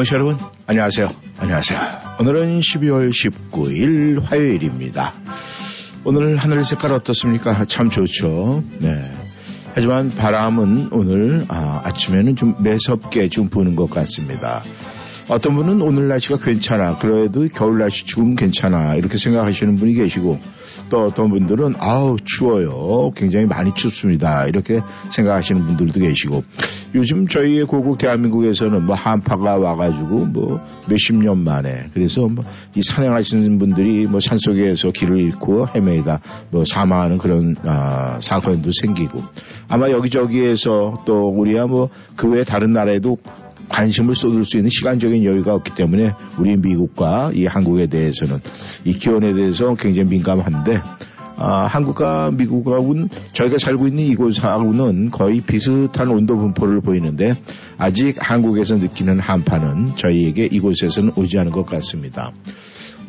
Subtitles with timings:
[0.00, 1.10] 청취자 여러분, 안녕하세요.
[1.40, 1.78] 안녕하세요.
[2.20, 5.12] 오늘은 12월 19일 화요일입니다.
[6.04, 7.66] 오늘 하늘 색깔 어떻습니까?
[7.66, 8.64] 참 좋죠.
[8.78, 9.12] 네.
[9.74, 14.62] 하지만 바람은 오늘 아, 아침에는 좀 매섭게 좀 부는 것 같습니다.
[15.30, 16.98] 어떤 분은 오늘 날씨가 괜찮아.
[16.98, 18.96] 그래도 겨울 날씨 지금 괜찮아.
[18.96, 20.40] 이렇게 생각하시는 분이 계시고
[20.90, 23.12] 또 어떤 분들은 아우 추워요.
[23.14, 24.46] 굉장히 많이 춥습니다.
[24.46, 26.42] 이렇게 생각하시는 분들도 계시고
[26.96, 32.44] 요즘 저희의 고국 대한민국에서는 뭐 한파가 와가지고 뭐 몇십 년 만에 그래서 뭐
[32.76, 36.20] 이 산행하시는 분들이 뭐 산속에서 길을 잃고 헤매다
[36.50, 39.20] 뭐 사망하는 그런 아, 사건도 생기고
[39.68, 43.18] 아마 여기저기에서 또 우리야 뭐 그 외 다른 나라에도
[43.70, 48.40] 관심을 쏟을 수 있는 시간적인 여유가 없기 때문에 우리 미국과 이 한국에 대해서는
[48.84, 50.80] 이 기온에 대해서 굉장히 민감한데
[51.42, 57.34] 아, 한국과 미국하고는 저희가 살고 있는 이곳하고는 거의 비슷한 온도 분포를 보이는데
[57.78, 62.32] 아직 한국에서 느끼는 한파는 저희에게 이곳에서는 오지 않은 것 같습니다.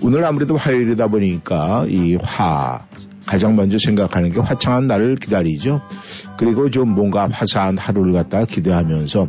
[0.02, 2.86] 오늘 아무래도 화요일이다 보니까 이 화,
[3.26, 5.82] 가장 먼저 생각하는 게 화창한 날을 기다리죠.
[6.38, 9.28] 그리고 좀 뭔가 화사한 하루를 갖다가 기대하면서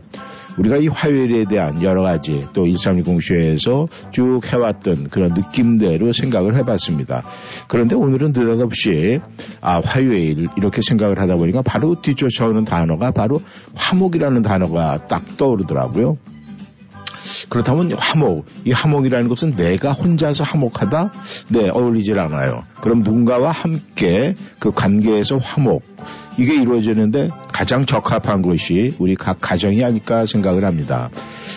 [0.58, 7.22] 우리가 이 화요일에 대한 여러 가지 또 1360쇼에서 쭉 해왔던 그런 느낌대로 생각을 해봤습니다.
[7.68, 9.20] 그런데 오늘은 느닷없이
[9.60, 13.40] 아, 화요일 이렇게 생각을 하다 보니까 바로 뒤쫓아오는 단어가 바로
[13.74, 16.16] 화목이라는 단어가 딱 떠오르더라고요.
[17.48, 21.12] 그렇다면 화목, 이 화목이라는 것은 내가 혼자서 화목하다?
[21.50, 22.64] 네, 어울리질 않아요.
[22.80, 25.84] 그럼 누군가와 함께 그 관계에서 화목,
[26.38, 31.10] 이게 이루어지는데 가장 적합한 것이 우리 각 가정이 아닐까 생각을 합니다.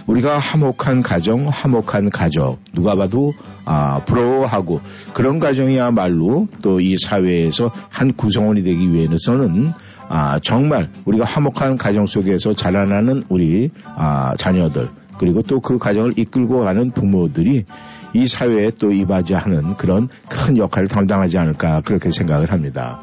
[0.06, 3.34] 우리가 화목한 가정, 화목한 가족, 누가 봐도
[3.64, 4.82] 아, 부러워하고
[5.14, 9.72] 그런 가정이야말로 또 이 사회에서 한 구성원이 되기 위해서는
[10.08, 14.90] 아, 정말 우리가 화목한 가정 속에서 자라나는 우리 아, 자녀들
[15.20, 17.66] 그리고 또 그 가정을 이끌고 가는 부모들이
[18.14, 23.02] 이 사회에 또 이바지하는 그런 큰 역할을 담당하지 않을까 그렇게 생각을 합니다.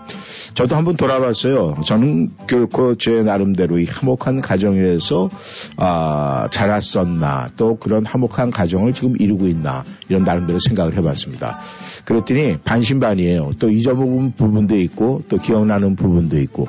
[0.55, 1.75] 저도 한번 돌아봤어요.
[1.85, 5.29] 저는 결코 제 나름대로 이 화목한 가정에서
[5.77, 11.59] 아, 자랐었나 또 그런 화목한 가정을 지금 이루고 있나 이런 나름대로 생각을 해봤습니다.
[12.05, 13.51] 그랬더니 반신반이에요.
[13.59, 16.69] 또 잊어먹은 부분도 있고 또 기억나는 부분도 있고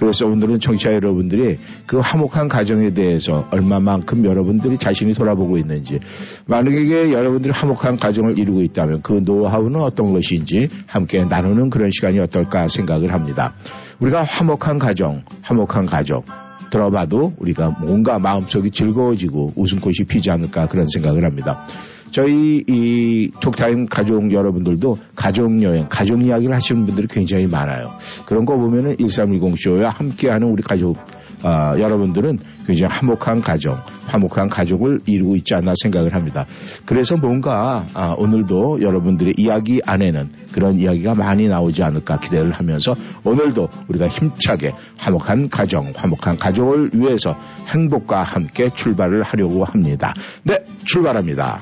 [0.00, 6.00] 그래서 오늘은 청취자 여러분들이 그 화목한 가정에 대해서 얼마만큼 여러분들이 자신이 돌아보고 있는지
[6.46, 12.66] 만약에 여러분들이 화목한 가정을 이루고 있다면 그 노하우는 어떤 것인지 함께 나누는 그런 시간이 어떨까
[12.66, 13.52] 생각을 합니다.
[14.00, 16.24] 우리가 화목한 가정, 화목한 가족
[16.70, 21.66] 들어봐도 우리가 뭔가 마음속이 즐거워지고 웃음꽃이 피지 않을까 그런 생각을 합니다.
[22.10, 27.92] 저희 이 톡타임 가족 여러분들도 가족 여행, 가족 이야기를 하시는 분들이 굉장히 많아요.
[28.26, 30.96] 그런 거 보면은 1310쇼와 함께하는 우리 가족
[31.42, 36.46] 아, 여러분들은 굉장히 화목한 가정, 화목한 가족을 이루고 있지 않나 생각을 합니다.
[36.84, 43.68] 그래서 뭔가 아, 오늘도 여러분들의 이야기 안에는 그런 이야기가 많이 나오지 않을까 기대를 하면서 오늘도
[43.88, 47.34] 우리가 힘차게 화목한 가정, 화목한 가족을 위해서
[47.68, 50.14] 행복과 함께 출발을 하려고 합니다.
[50.44, 51.60] 네, 출발합니다.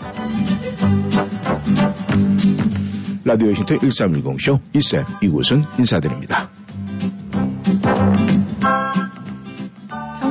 [3.25, 6.49] 라디오 신터 1310쇼 이쌤 이곳은 인사드립니다.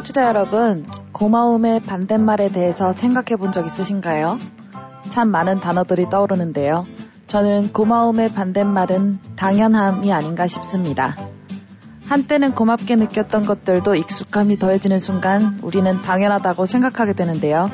[0.07, 4.38] 청취자 여러분, 고마움의 반대말에 대해서 생각해 본 적 있으신가요?
[5.09, 6.86] 참 많은 단어들이 떠오르는데요.
[7.27, 11.15] 저는 고마움의 반대말은 당연함이 아닌가 싶습니다.
[12.06, 17.69] 한때는 고맙게 느꼈던 것들도 익숙함이 더해지는 순간 우리는 당연하다고 생각하게 되는데요.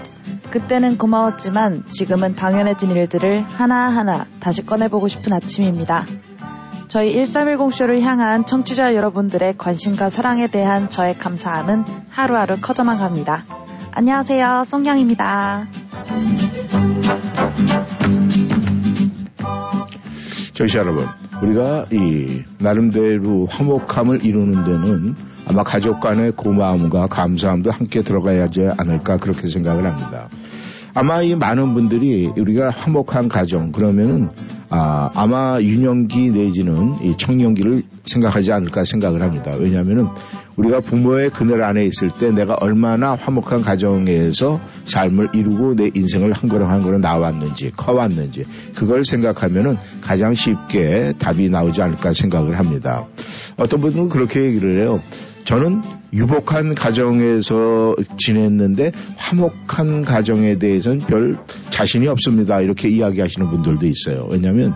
[0.50, 6.06] 그때는 고마웠지만 지금은 당연해진 일들을 하나하나 다시 꺼내보고 싶은 아침입니다.
[6.94, 13.46] 저희 1310쇼를 향한 청취자 여러분들의 관심과 사랑에 대한 저의 감사함은 하루하루 커져만 갑니다.
[13.94, 14.62] 안녕하세요.
[14.64, 15.66] 송양입니다.
[20.54, 21.08] 저시 여러분,
[21.42, 25.16] 우리가 이 나름대로 화목함을 이루는 데는
[25.50, 30.30] 아마 가족 간의 고마움과 감사함도 함께 들어가야 하지 않을까 그렇게 생각을 합니다.
[30.96, 34.30] 아마 이 많은 분들이 우리가 화목한 가정 그러면은
[34.70, 39.56] 아, 아마 유년기 내지는 이 청년기를 생각하지 않을까 생각을 합니다.
[39.60, 40.08] 왜냐하면은
[40.56, 46.48] 우리가 부모의 그늘 안에 있을 때 내가 얼마나 화목한 가정에서 삶을 이루고 내 인생을 한
[46.48, 48.46] 걸음 한 걸음 나왔는지 커왔는지
[48.76, 53.06] 그걸 생각하면은 가장 쉽게 답이 나오지 않을까 생각을 합니다.
[53.58, 55.02] 어떤 분들은 그렇게 얘기를 해요.
[55.46, 55.82] 저는
[56.14, 61.38] 유복한 가정에서 지냈는데 화목한 가정에 대해서는 별
[61.70, 62.62] 자신이 없습니다.
[62.62, 64.28] 이렇게 이야기하시는 분들도 있어요.
[64.32, 64.74] 왜냐하면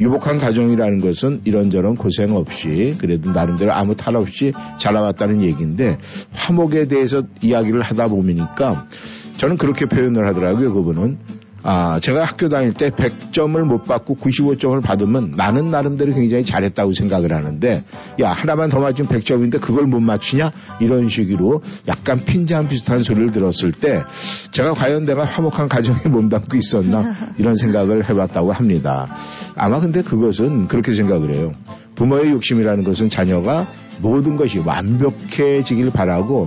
[0.00, 5.98] 유복한 가정이라는 것은 이런저런 고생 없이 그래도 나름대로 아무 탈 없이 자라왔다는 얘기인데
[6.32, 8.86] 화목에 대해서 이야기를 하다 보니까
[9.36, 10.72] 저는 그렇게 표현을 하더라고요.
[10.74, 11.18] 그분은
[11.64, 17.32] 아, 제가 학교 다닐 때 100점을 못 받고 95점을 받으면 나는 나름대로 굉장히 잘했다고 생각을
[17.34, 17.84] 하는데,
[18.20, 20.52] 야, 하나만 더 맞으면 100점인데 그걸 못 맞추냐?
[20.80, 24.04] 이런 식으로 약간 핀잔 비슷한 소리를 들었을 때,
[24.52, 27.14] 제가 과연 내가 화목한 가정에 몸담고 있었나?
[27.38, 29.06] 이런 생각을 해봤다고 합니다.
[29.56, 31.52] 아마 근데 그것은 그렇게 생각을 해요.
[31.96, 33.66] 부모의 욕심이라는 것은 자녀가
[34.00, 36.46] 모든 것이 완벽해지길 바라고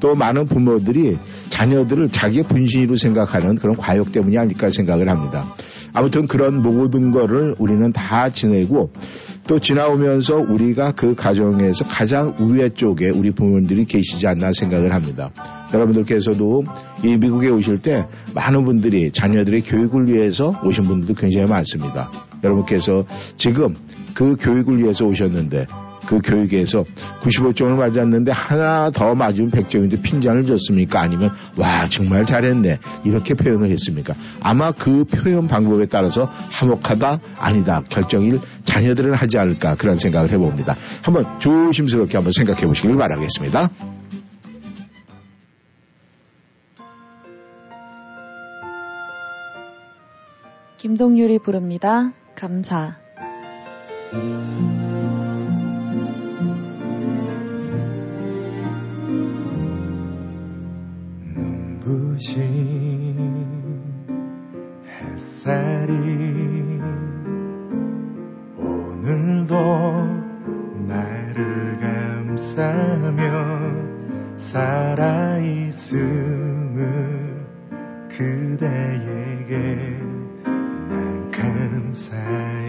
[0.00, 1.18] 또 많은 부모들이
[1.50, 5.54] 자녀들을 자기의 분신으로 생각하는 그런 과욕 때문이 아닐까 생각을 합니다.
[5.92, 8.92] 아무튼 그런 모든 거를 우리는 다 지내고
[9.46, 15.30] 또 지나오면서 우리가 그 가정에서 가장 우회 쪽에 우리 부모님들이 계시지 않나 생각을 합니다.
[15.74, 16.64] 여러분들께서도
[17.04, 22.10] 이 미국에 오실 때 많은 분들이 자녀들의 교육을 위해서 오신 분들도 굉장히 많습니다.
[22.44, 23.04] 여러분께서
[23.36, 23.74] 지금
[24.14, 25.66] 그 교육을 위해서 오셨는데
[26.06, 26.84] 그 교육에서
[27.20, 31.00] 95점을 맞았는데 하나 더 맞으면 100점인데 핀잔을 줬습니까?
[31.00, 34.14] 아니면 와 정말 잘했네 이렇게 표현을 했습니까?
[34.42, 40.76] 아마 그 표현 방법에 따라서 화목하다 아니다 결정을 자녀들은 하지 않을까 그런 생각을 해봅니다.
[41.02, 43.70] 한번 조심스럽게 한번 생각해 보시길 바라겠습니다.
[50.80, 52.12] 김동률이 부릅니다.
[52.34, 52.96] 감사.
[62.20, 63.16] 눈부신
[64.86, 65.92] 햇살이
[68.58, 69.54] 오늘도
[70.86, 73.22] 나를 감싸며
[74.36, 75.80] 살아있음을
[78.10, 79.56] 그대에게
[80.44, 82.59] 난 감사해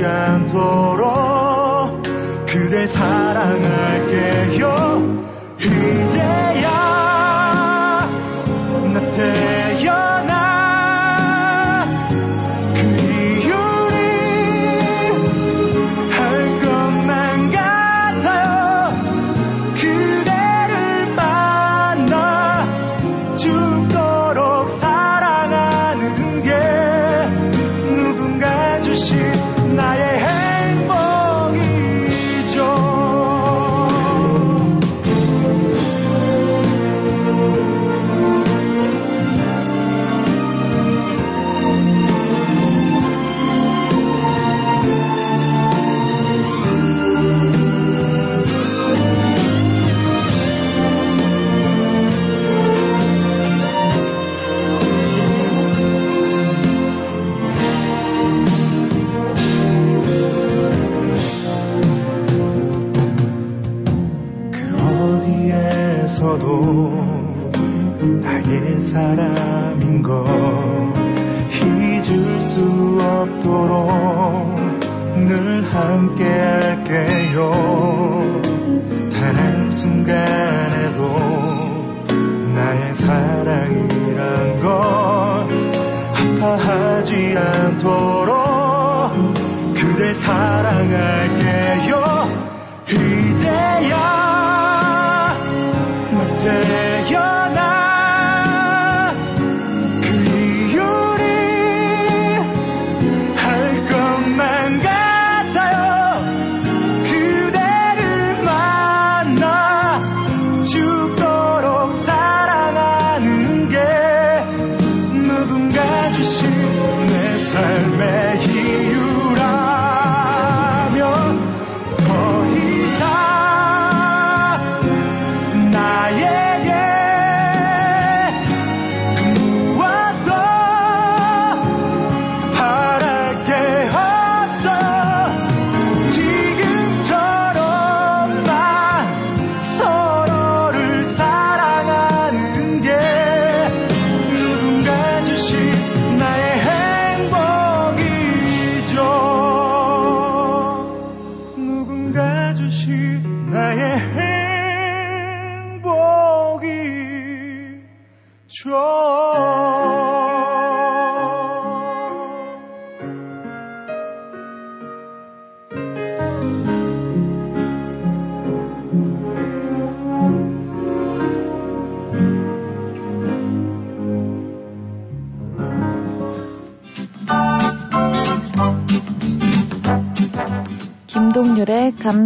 [0.00, 1.19] 늘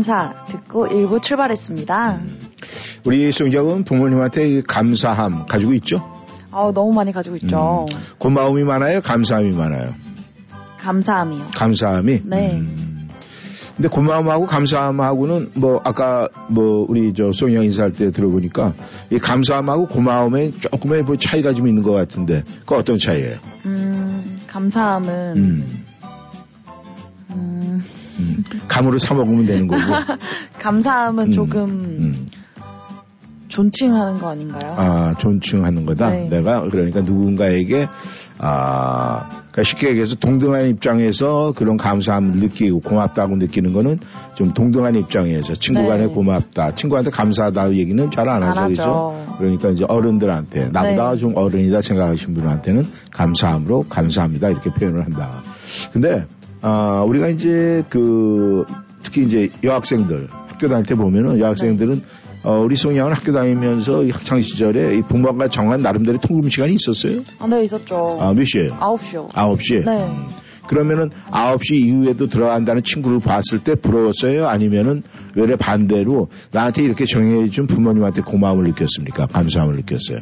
[0.05, 2.21] 감사 듣고 일부 출발했습니다.
[3.07, 6.05] 우리 송장은 부모님한테 이 감사함 가지고 있죠?
[6.51, 7.87] 아우 너무 많이 가지고 있죠.
[8.19, 9.01] 고마움이 많아요?
[9.01, 9.95] 감사함이 많아요?
[10.79, 11.47] 감사함이요.
[11.55, 12.21] 감사함이?
[12.25, 12.53] 네.
[12.53, 13.09] 음.
[13.77, 18.75] 근데 고마움하고 감사함하고는 뭐 아까 뭐 우리 저 송영 인사할 때 들어보니까
[19.11, 23.39] 이 감사함하고 고마움에 조금의 뭐 차이가 좀 있는 것 같은데 그 어떤 차이예요?
[23.65, 25.84] 음, 감사함은 음, 음, 음.
[28.69, 29.83] 감으로 사 먹으면 되는 거고.
[30.61, 32.27] 감사함은 음, 조금 음.
[33.49, 34.75] 존칭하는 거 아닌가요?
[34.77, 36.11] 아, 존칭하는 거다.
[36.11, 36.29] 네.
[36.29, 37.87] 내가 그러니까 누군가에게
[38.39, 44.01] 아, 그러니까 쉽게 얘기해서 동등한 입장에서 그런 감사함을 느끼고 고맙다고 느끼는 거는
[44.35, 45.89] 좀 동등한 입장에서 친구 네.
[45.89, 49.27] 간에 고맙다, 친구한테 감사하다 얘기는 잘 안 하죠, 안 그죠?
[49.39, 51.17] 그러니까 이제 어른들한테 나보다 네.
[51.19, 55.43] 좀 어른이다 생각하시는 분한테는 감사함으로 감사합니다 이렇게 표현을 한다.
[55.93, 56.27] 근데
[56.66, 58.64] 아, 우리가 이제 그
[59.02, 62.02] 특히 이제 여학생들 학교 다닐 때 보면은 여학생들은
[62.44, 67.23] 어, 우리 송양은 학교 다니면서 이 학창 시절에 이 부모가 정한 나름대로 통금 시간이 있었어요.
[67.38, 68.18] 아, 네, 있었죠.
[68.21, 68.76] 아, 몇 시에요?
[68.80, 69.26] 아홉 시요.
[69.28, 69.85] 9시.
[69.85, 70.11] 네.
[70.66, 74.47] 그러면은 9시 이후에도 들어간다는 친구를 봤을 때 부러웠어요?
[74.49, 75.02] 아니면은
[75.35, 79.26] 외래 반대로 나한테 이렇게 정해준 부모님한테 고마움을 느꼈습니까?
[79.26, 80.21] 감사함을 느꼈어요?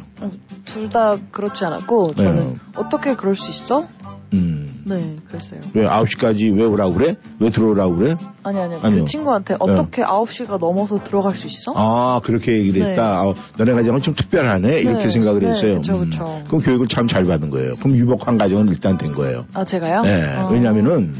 [0.65, 2.55] 둘 다 그렇지 않았고 저는 네.
[2.75, 3.87] 어떻게 그럴 수 있어?
[4.33, 4.81] 음.
[4.85, 5.61] 네, 그랬어요.
[5.73, 7.15] 왜 9시까지 왜 오라고 그래?
[7.39, 8.15] 왜 들어오라고 그래?
[8.43, 8.99] 아니 아니 아니요.
[9.01, 11.71] 그 친구한테 어떻게 아홉 시가 넘어서 들어갈 수 있어?
[11.75, 12.89] 아, 그렇게 얘기를 네.
[12.91, 13.03] 했다.
[13.19, 14.81] 아, 너네 가정은 좀 특별하네.
[14.81, 15.75] 이렇게 네, 생각을 네, 했어요.
[15.75, 16.43] 그쵸, 그쵸.
[16.47, 17.75] 그럼 교육을 참 잘 받은 거예요.
[17.75, 19.45] 그럼 유복한 가정은 일단 된 거예요.
[19.53, 20.01] 아 제가요?
[20.01, 20.35] 네.
[20.37, 20.49] 어.
[20.51, 21.13] 왜냐면은,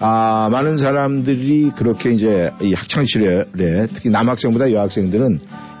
[0.00, 5.38] 아, 많은 사람들이 그렇게 이제 이 학창시절에 특히 남학생보다 여학생들은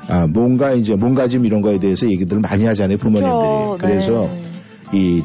[0.08, 2.98] 아, 뭔가 이제 몸가짐 이런 거에 대해서 얘기들을 많이 하잖아요.
[2.98, 3.30] 부모님들이.
[3.30, 4.42] 그쵸, 그래서 네.
[4.92, 5.22] 이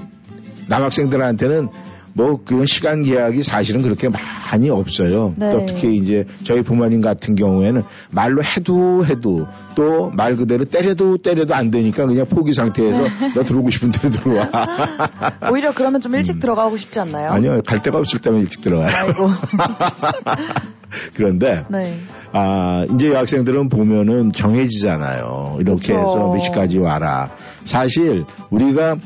[0.69, 1.69] 남학생들한테는
[2.13, 5.33] 뭐 그런 시간 계약이 사실은 그렇게 많이 없어요.
[5.37, 5.51] 네.
[5.51, 11.53] 또 특히 이제 저희 부모님 같은 경우에는 말로 해도 해도 또 말 그대로 때려도 때려도
[11.55, 13.01] 안 되니까 그냥 포기 상태에서
[13.35, 14.49] 너 들어오고 싶은 대로 들어와.
[15.51, 17.29] 오히려 그러면 좀 일찍 들어가고 싶지 않나요?
[17.29, 17.35] 음.
[17.35, 18.89] 아니요, 갈 데가 없을 때면 일찍 들어가요.
[18.91, 19.27] 아이고.
[21.15, 21.93] 그런데 네.
[22.31, 25.57] 아, 이제 여학생들은 보면은 정해지잖아요.
[25.61, 25.99] 이렇게 그쵸.
[25.99, 27.29] 해서 몇 시까지 와라.
[27.63, 28.97] 사실 우리가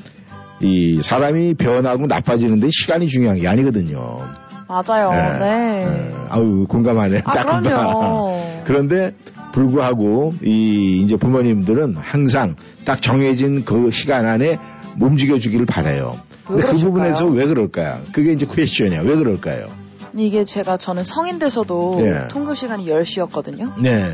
[0.64, 4.22] 이 사람이 변하고 나빠지는데 시간이 중요한 게 아니거든요.
[4.68, 5.12] 맞아요.
[5.12, 5.86] 네.
[5.86, 6.14] 네.
[6.30, 7.22] 아유, 공감하네.
[7.26, 7.62] 아 딱.
[7.62, 8.40] 그럼요.
[8.64, 9.14] 그런데
[9.52, 12.56] 불구하고 이 이제 부모님들은 항상
[12.86, 14.58] 딱 정해진 그 시간 안에
[15.00, 16.18] 움직여 주기를 바래요.
[16.50, 16.78] 왜 근데 그?
[16.78, 18.00] 부분에서 왜 그럴까요?
[18.14, 19.02] 그게 이제 퀘스천이야.
[19.02, 19.68] 왜 그럴까요?
[20.16, 22.28] 이게 제가 저는 성인 돼서도 네.
[22.28, 23.82] 통금 시간이 10시였거든요.
[23.82, 24.06] 네.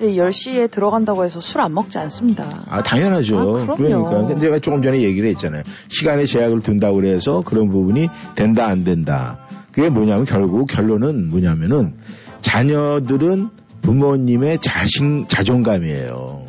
[0.00, 2.64] 근데 10시에 들어간다고 해서 술 안 먹지 않습니다.
[2.68, 3.38] 아, 당연하죠.
[3.38, 3.76] 아.
[3.76, 4.26] 그러니까.
[4.26, 5.62] 근데 제가 조금 전에 얘기를 했잖아요.
[5.88, 9.38] 시간에 제약을 둔다고 그래서 그런 부분이 된다, 안 된다.
[9.72, 11.96] 그게 뭐냐면 결국 결론은 뭐냐면은
[12.40, 13.50] 자녀들은
[13.82, 16.44] 부모님의 자신, 자존감이에요.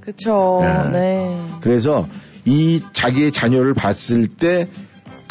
[0.00, 0.60] 그쵸.
[0.62, 0.90] 네.
[0.92, 1.46] 네.
[1.60, 2.06] 그래서
[2.44, 4.68] 이 자기의 자녀를 봤을 때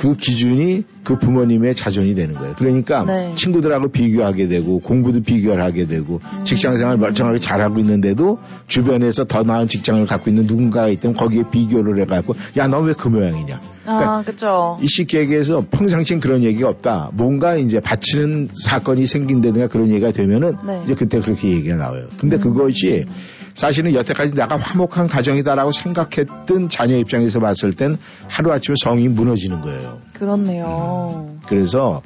[0.03, 2.55] 그 기준이 그 부모님의 자존이 되는 거예요.
[2.57, 3.31] 그러니까 네.
[3.36, 6.43] 친구들하고 비교하게 되고 공부도 비교를 하게 되고 음.
[6.43, 12.01] 직장 생활 멀쩡하게 잘하고 있는데도 주변에서 더 나은 직장을 갖고 있는 누군가가 있다면 거기에 비교를
[12.01, 13.62] 해갖고 야 너 왜 그 모양이냐.
[13.83, 14.77] 그러니까 아, 그쵸.
[14.81, 17.12] 이 쉽게 얘기해서 평상시엔 그런 얘기가 없다.
[17.13, 20.81] 뭔가 이제 바치는 사건이 생긴다든가 그런 얘기가 되면은 네.
[20.83, 22.07] 이제 그때 그렇게 얘기가 나와요.
[22.17, 22.41] 근데 음.
[22.41, 23.05] 그것이
[23.53, 30.00] 사실은 여태까지 내가 화목한 가정이다라고 생각했던 자녀 입장에서 봤을 땐 하루아침에 성이 무너지는 거예요.
[30.13, 31.36] 그렇네요.
[31.48, 32.01] 그래서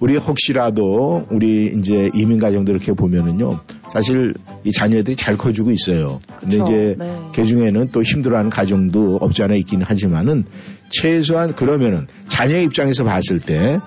[0.00, 3.58] 우리 혹시라도 우리 이제 이민 가정들 이렇게 보면은요.
[3.92, 6.20] 사실 이 자녀들이 잘 커주고 있어요.
[6.38, 6.70] 근데 그쵸.
[6.70, 7.18] 이제 네.
[7.34, 10.44] 그 중에는 또 힘들어하는 가정도 없지 않아 있기는 하지만은
[10.90, 13.80] 최소한 그러면은 자녀 입장에서 봤을 때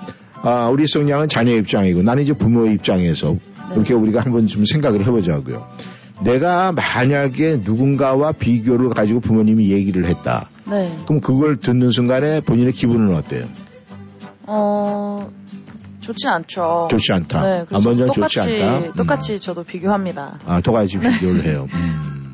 [0.44, 3.76] 아, 우리 성량은 자녀 입장이고 나는 이제 부모 입장에서 네.
[3.76, 5.66] 그렇게 우리가 한번 좀 생각을 해보자고요.
[6.24, 10.50] 내가 만약에 누군가와 비교를 가지고 부모님이 얘기를 했다.
[10.70, 10.96] 네.
[11.06, 13.46] 그럼 그걸 듣는 순간에 본인의 기분은 어때요?
[14.44, 15.30] 어,
[16.02, 16.88] 좋진 않죠.
[16.90, 17.46] 좋지 않다.
[17.46, 18.78] 네, 아, 먼저 똑같이, 좋지 않다.
[18.78, 18.94] 음.
[18.96, 20.40] 똑같이 저도 비교합니다.
[20.46, 21.68] 아, 똑같이 비교를 해요.
[21.74, 22.34] 음.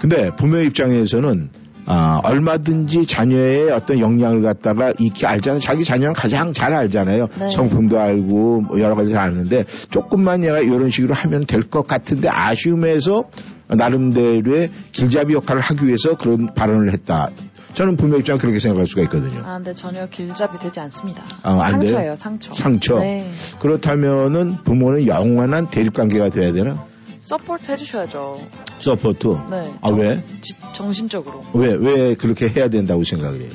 [0.00, 1.50] 근데 부모 입장에서는
[1.86, 5.60] 아, 얼마든지 자녀의 어떤 역량을 갖다가 익히 알잖아요.
[5.60, 7.28] 자기 자녀는 가장 잘 알잖아요.
[7.38, 7.48] 네.
[7.50, 12.28] 성품도 알고 뭐 여러 가지 잘 아는데 조금만 얘가 이런 식으로 하면 될 것 같은데
[12.30, 13.24] 아쉬움에서
[13.68, 17.30] 나름대로의 길잡이 역할을 하기 위해서 그런 발언을 했다.
[17.74, 19.42] 저는 부모 입장 그렇게 생각할 수가 있거든요.
[19.44, 21.22] 아, 근데 전혀 길잡이 되지 않습니다.
[21.42, 21.54] 아?
[21.70, 22.52] 상처예요, 상처.
[22.52, 22.98] 상처.
[23.00, 23.28] 네.
[23.58, 26.84] 그렇다면은 부모는 영원한 대립 관계가 돼야 되나?
[27.28, 28.38] support 해주셔야죠.
[28.80, 29.26] support.
[29.50, 29.72] 네.
[29.80, 30.22] 아, 정- 왜?
[30.42, 31.42] 지- 정신적으로.
[31.54, 33.50] 왜, 왜 그렇게 해야 된다고 생각을 해요?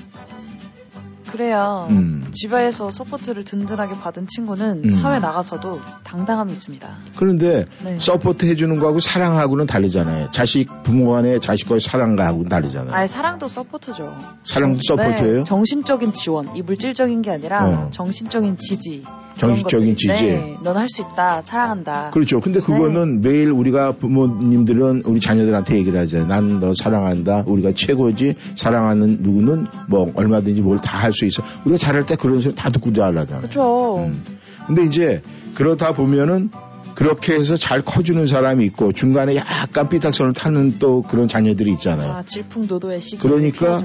[1.32, 2.26] 그래야 음.
[2.32, 4.90] 집에서 support를 든든하게 받은 친구는 음.
[4.90, 6.88] 사회 나가서도 당당함이 있습니다.
[7.18, 7.98] 그런데 네.
[8.00, 10.32] support 해주는 거하고 사랑하고는 다르잖아요.
[10.32, 12.94] 자식, 부모 간의 자식과의 사랑과하고는 다르잖아요.
[12.94, 14.16] 아예 사랑도 support죠.
[14.44, 15.38] 사랑도 정- support예요?
[15.40, 17.88] 네, 정신적인 지원, 이 물질적인 게 아니라 어.
[17.92, 19.04] 정신적인 지지.
[19.38, 19.96] 정신적인 것들.
[19.96, 20.26] 지지.
[20.26, 22.10] 네, 넌 할 수 있다, 사랑한다.
[22.10, 22.42] 그렇죠.
[22.42, 23.30] 근데 그거는 네.
[23.30, 26.28] 매일 우리가 부모님들은 우리 자녀들한테 얘기를 하잖아요.
[26.28, 27.44] 난 너 사랑한다.
[27.48, 28.36] 우리가 최고지.
[28.56, 31.44] 사랑하는 누구는 뭐 얼마든지 뭘 다 할 수 있어.
[31.66, 33.42] 우리가 잘할 때 그런 소리 다 듣고 잘하잖아요.
[33.42, 33.98] 그렇죠.
[34.06, 34.24] 음.
[34.68, 35.22] 근데 이제
[35.56, 36.50] 그러다 보면은
[36.96, 42.12] 그렇게 해서 잘 커주는 사람이 있고 중간에 약간 삐딱선을 타는 또 그런 자녀들이 있잖아요.
[42.12, 43.82] 아, 질풍노도의 시기 그러니까.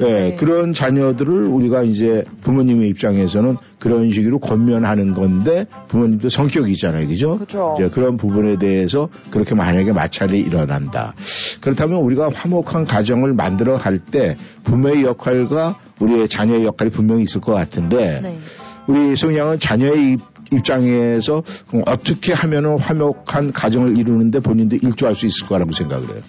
[0.00, 0.34] 예, 네.
[0.36, 7.06] 그런 자녀들을 우리가 이제 부모님의 입장에서는 그런 식으로 권면하는 건데 부모님도 성격이 있잖아요.
[7.08, 7.36] 그죠?
[7.38, 7.74] 그죠.
[7.78, 11.12] 이제 그런 부분에 대해서 그렇게 만약에 마찰이 일어난다.
[11.60, 17.52] 그렇다면 우리가 화목한 가정을 만들어 갈 때 부모의 역할과 우리의 자녀의 역할이 분명히 있을 것
[17.54, 18.38] 같은데 네.
[18.86, 25.46] 우리 송양은 자녀의 입- 입장에서 그럼 어떻게 하면은 화목한 가정을 이루는데 본인도 일조할 수 있을
[25.48, 26.22] 거라고 생각을 해요.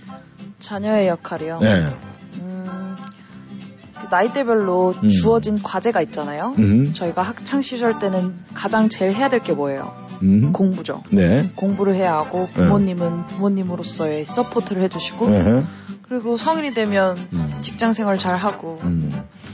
[0.59, 1.59] 자녀의 역할이요.
[1.61, 1.85] 네.
[2.41, 2.95] 음,
[3.93, 5.09] 그 나이대별로 음.
[5.09, 6.55] 주어진 과제가 있잖아요.
[6.57, 9.93] 음, 저희가 학창 시절 때는 가장 제일 해야 될 게 뭐예요?
[10.23, 10.51] 음.
[10.51, 11.03] 공부죠.
[11.11, 11.51] 네.
[11.55, 15.63] 공부를 해야 하고 부모님은 부모님으로서의 support를 해주시고 네.
[16.09, 17.49] 그리고 성인이 되면 음.
[17.61, 19.11] 직장 생활 잘 하고 음.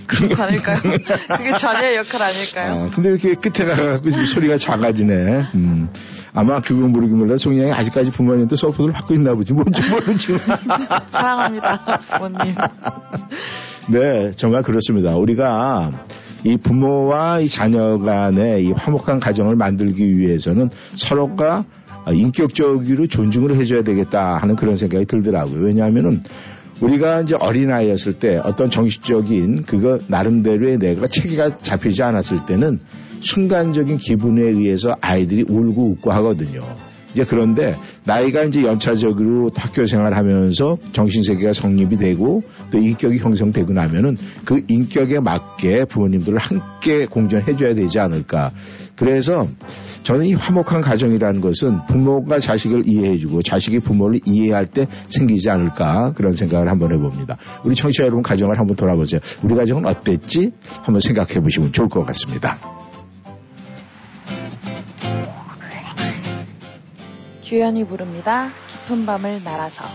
[0.07, 0.77] 그런 거 아닐까요?
[1.37, 2.83] 그게 자녀의 역할 아닐까요?
[2.83, 5.43] 아, 근데 이렇게 끝에 가가지고 지금 소리가 작아지네.
[5.55, 5.87] 음.
[6.33, 7.37] 아마 그걸 모르긴 몰라.
[7.37, 9.53] 송양이 아직까지 부모님한테 support를 받고 있나 보지.
[9.53, 10.39] 뭔지 모르지만.
[11.05, 11.77] 사랑합니다,
[12.17, 12.55] 부모님.
[13.89, 15.15] 네, 정말 그렇습니다.
[15.15, 15.91] 우리가
[16.43, 21.65] 이 부모와 이 자녀 간의 이 화목한 가정을 만들기 위해서는 서로가
[22.11, 25.63] 인격적으로 존중을 해줘야 되겠다 하는 그런 생각이 들더라고요.
[25.63, 26.23] 왜냐하면은
[26.83, 32.79] 우리가 이제 어린아이였을 때 어떤 정신적인 그거 나름대로의 내가 체계가 잡히지 않았을 때는
[33.21, 36.75] 순간적인 기분에 의해서 아이들이 울고 웃고 하거든요.
[37.13, 44.61] 이제 그런데 나이가 이제 연차적으로 학교 생활하면서 정신세계가 성립이 되고 또 인격이 형성되고 나면은 그
[44.67, 48.51] 인격에 맞게 부모님들을 함께 공존해줘야 되지 않을까.
[48.95, 49.47] 그래서
[50.03, 56.33] 저는 이 화목한 가정이라는 것은 부모가 자식을 이해해주고 자식이 부모를 이해할 때 생기지 않을까 그런
[56.33, 57.37] 생각을 한번 해봅니다.
[57.63, 59.21] 우리 청취자 여러분 가정을 한번 돌아보세요.
[59.43, 60.51] 우리 가정은 어땠지?
[60.81, 62.57] 한번 생각해 보시면 좋을 것 같습니다.
[67.53, 68.51] 규현이 부릅니다.
[68.67, 69.85] 깊은 밤을 날아서.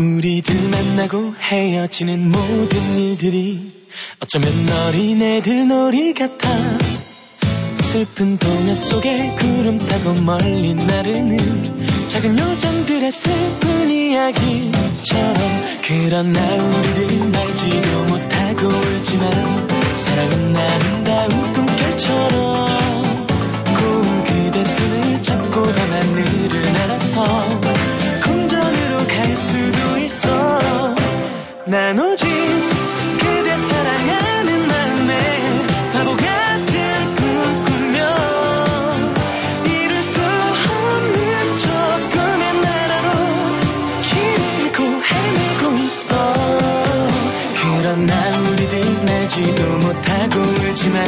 [0.00, 3.86] 우리들 만나고 헤어지는 모든 일들이
[4.18, 6.48] 어쩌면 어린애들 놀이 같아
[7.82, 15.36] 슬픈 동화 속에 구름 타고 멀리 나르는 작은 요정들의 슬픈 이야기처럼
[15.86, 19.30] 그러나 우리들 알지도 못하고 울지만
[19.96, 23.26] 사랑은 아름다운 꿈결처럼
[23.78, 26.31] 고운 그대 손을 잡고 더 하늘
[50.84, 51.06] 하지만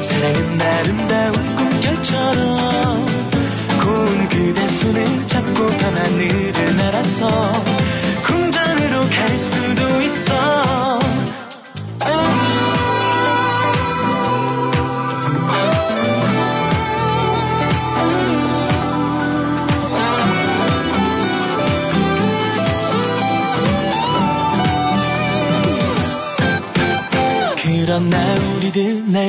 [0.00, 3.06] 사랑은 아름다운 꿈결처럼
[3.84, 7.51] 고운 그대 손을 잡고 밤 하늘을 날아서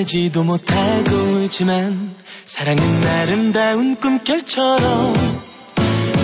[0.04, 2.14] 날지도 못하고 울지만
[2.44, 5.14] 사랑은 아름다운 꿈결처럼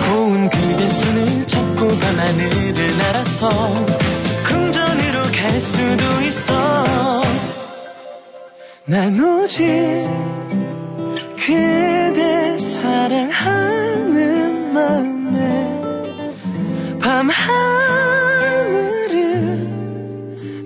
[0.06, 3.48] 고운 그대 손을 잡고 밤하늘을 날아서
[4.46, 7.22] 궁전으로 갈 수도 있어.
[8.84, 9.64] 난 오직
[11.36, 14.14] 그대 사랑하는
[14.74, 15.80] 마음에
[17.00, 17.50] 밤하늘을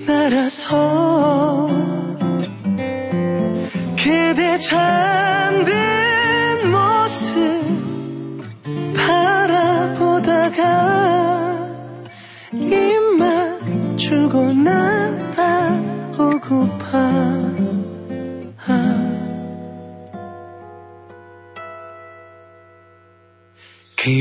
[0.04, 1.13] 날아서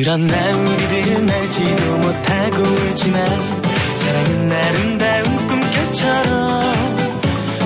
[0.04, 3.26] 그런 날 우리들 날지도 못하고 울지만
[3.96, 6.74] 사랑은 아름다운 꿈결처럼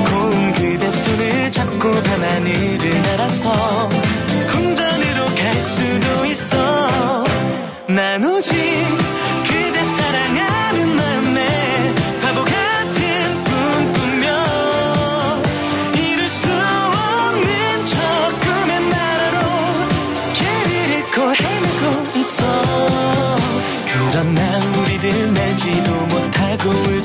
[0.05, 3.89] 고운 그대 손을 잡고 밤하늘을 날아서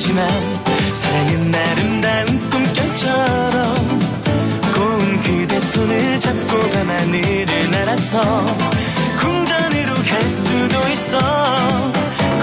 [0.03, 0.29] 하고 울지만
[0.95, 4.01] 사랑은 아름다운 꿈결처럼
[4.75, 8.21] 고운 그대 손을 잡고 밤하늘을 날아서
[9.21, 11.19] 궁전으로 갈 수도 있어.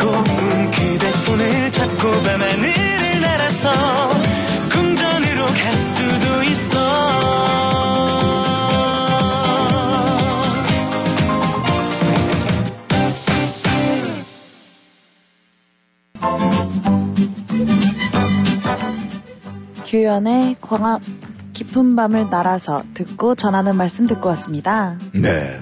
[0.02, 3.09] 고운 그대 손을 잡고 밤하늘을
[20.10, 21.00] 규현의 광화
[21.54, 24.98] 깊은 밤을 날아서 듣고 전하는 말씀 듣고 왔습니다.
[25.14, 25.60] 네.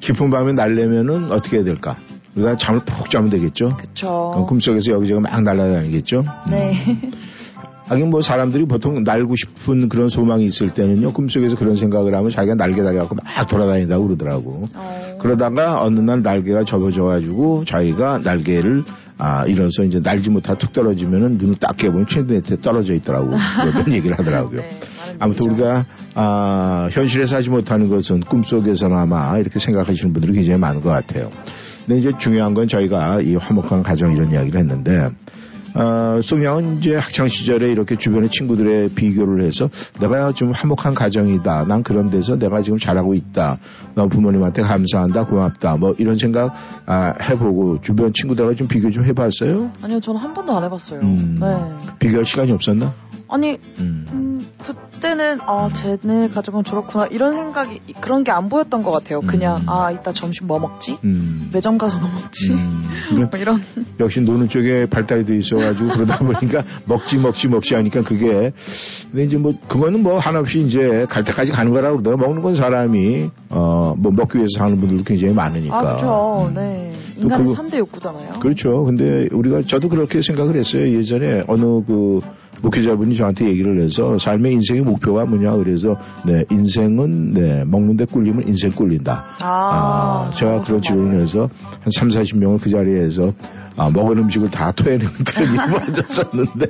[0.00, 1.96] 깊은 밤에 날려면은 어떻게 해야 될까?
[2.34, 3.74] 우리가 잠을 푹 자면 되겠죠?
[3.78, 4.08] 그쵸.
[4.08, 6.24] 어, 꿈속에서 여기저기 막 날아다니겠죠?
[6.50, 6.74] 네.
[7.88, 12.56] 하긴 뭐 사람들이 보통 날고 싶은 그런 소망이 있을 때는요, 꿈속에서 그런 생각을 하면 자기가
[12.56, 14.64] 날개 달려갖고 막 돌아다닌다고 그러더라고.
[14.74, 18.84] 어, 그러다가 어느 날 날개가 접어져가지고 자기가 날개를
[19.18, 23.30] 아, 일어서 이제 날지 못하고 툭 떨어지면은 눈을 딱 깨보면 최대한테 떨어져 있더라고.
[23.72, 24.60] 그런 얘기를 하더라고요.
[24.60, 25.50] 네, 아무튼.
[25.50, 31.30] 우리가 아, 현실에서 하지 못하는 것은 꿈속에서나마 이렇게 생각하시는 분들이 굉장히 많은 것 같아요.
[31.86, 35.10] 근데 이제 중요한 건 저희가 이 화목한 가정 이런 이야기를 했는데
[35.76, 39.68] 어, 송양은 이제 학창 시절에 이렇게 주변의 친구들의 비교를 해서
[40.00, 41.66] 내가 좀 화목한 가정이다.
[41.68, 43.58] 난 그런 데서 내가 지금 잘하고 있다.
[43.94, 45.26] 너 부모님한테 감사한다.
[45.26, 45.76] 고맙다.
[45.76, 46.54] 뭐 이런 생각
[46.86, 49.70] 아, 해보고 주변 친구들하고 좀 비교 좀 해봤어요?
[49.82, 51.00] 아니요, 저는 한 번도 안 해봤어요.
[51.00, 51.38] 음.
[51.40, 51.96] 네.
[51.98, 52.94] 비교할 시간이 없었나?
[53.28, 54.06] 아니, 음.
[54.12, 57.06] 음, 그때는, 아, 쟤네 가족은 저렇구나.
[57.06, 59.20] 이런 생각이, 그런 게 안 보였던 것 같아요.
[59.20, 59.68] 그냥, 음.
[59.68, 60.98] 아, 이따 점심 뭐 먹지?
[61.04, 61.50] 음.
[61.52, 62.52] 매점 가서 뭐 먹지?
[62.52, 62.82] 음.
[63.30, 63.60] 뭐 이런.
[63.98, 68.52] 역시 노는 쪽에 발달이 돼 있어가지고 그러다 보니까 먹지 먹지 먹지 하니까 그게
[69.10, 73.30] 근데 이제 뭐 그거는 뭐 한없이 이제 갈 때까지 가는 거라고 그러더라 먹는 건 사람이
[73.50, 76.46] 어 뭐 먹기 위해서 사는 분들도 굉장히 많으니까 아, 그죠.
[76.50, 76.54] 음.
[76.54, 76.92] 네.
[77.16, 78.40] 또 인간의 그거- 삼대 욕구잖아요.
[78.40, 78.84] 그렇죠.
[78.84, 80.82] 근데 우리가 저도 그렇게 생각을 했어요.
[80.90, 82.20] 예전에 어느 그
[82.62, 88.70] 목회자분이 저한테 얘기를 해서 삶의 인생의 목표가 뭐냐 그래서 네 인생은 네 먹는데 꿀리면 인생
[88.72, 89.24] 꿀린다.
[89.40, 91.48] 아, 제가 그런 지론을 해서
[91.80, 93.32] 한 3, 40명을 그 자리에서
[93.76, 96.66] 아, 먹은 음식을 다 토해내는 그런 일을 만졌었는데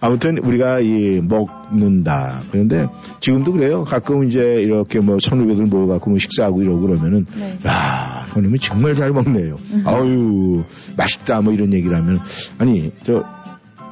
[0.00, 2.40] 아무튼 우리가 이 먹는다.
[2.52, 2.86] 그런데
[3.20, 3.84] 지금도 그래요.
[3.84, 7.58] 가끔 이제 이렇게 뭐 선후배들 모여갖고 뭐 식사하고 이러고 그러면은 네.
[7.66, 9.56] 야, 형님은 정말 잘 먹네요.
[9.84, 10.62] 아유,
[10.96, 12.20] 맛있다 뭐 이런 얘기를 하면
[12.58, 13.24] 아니, 저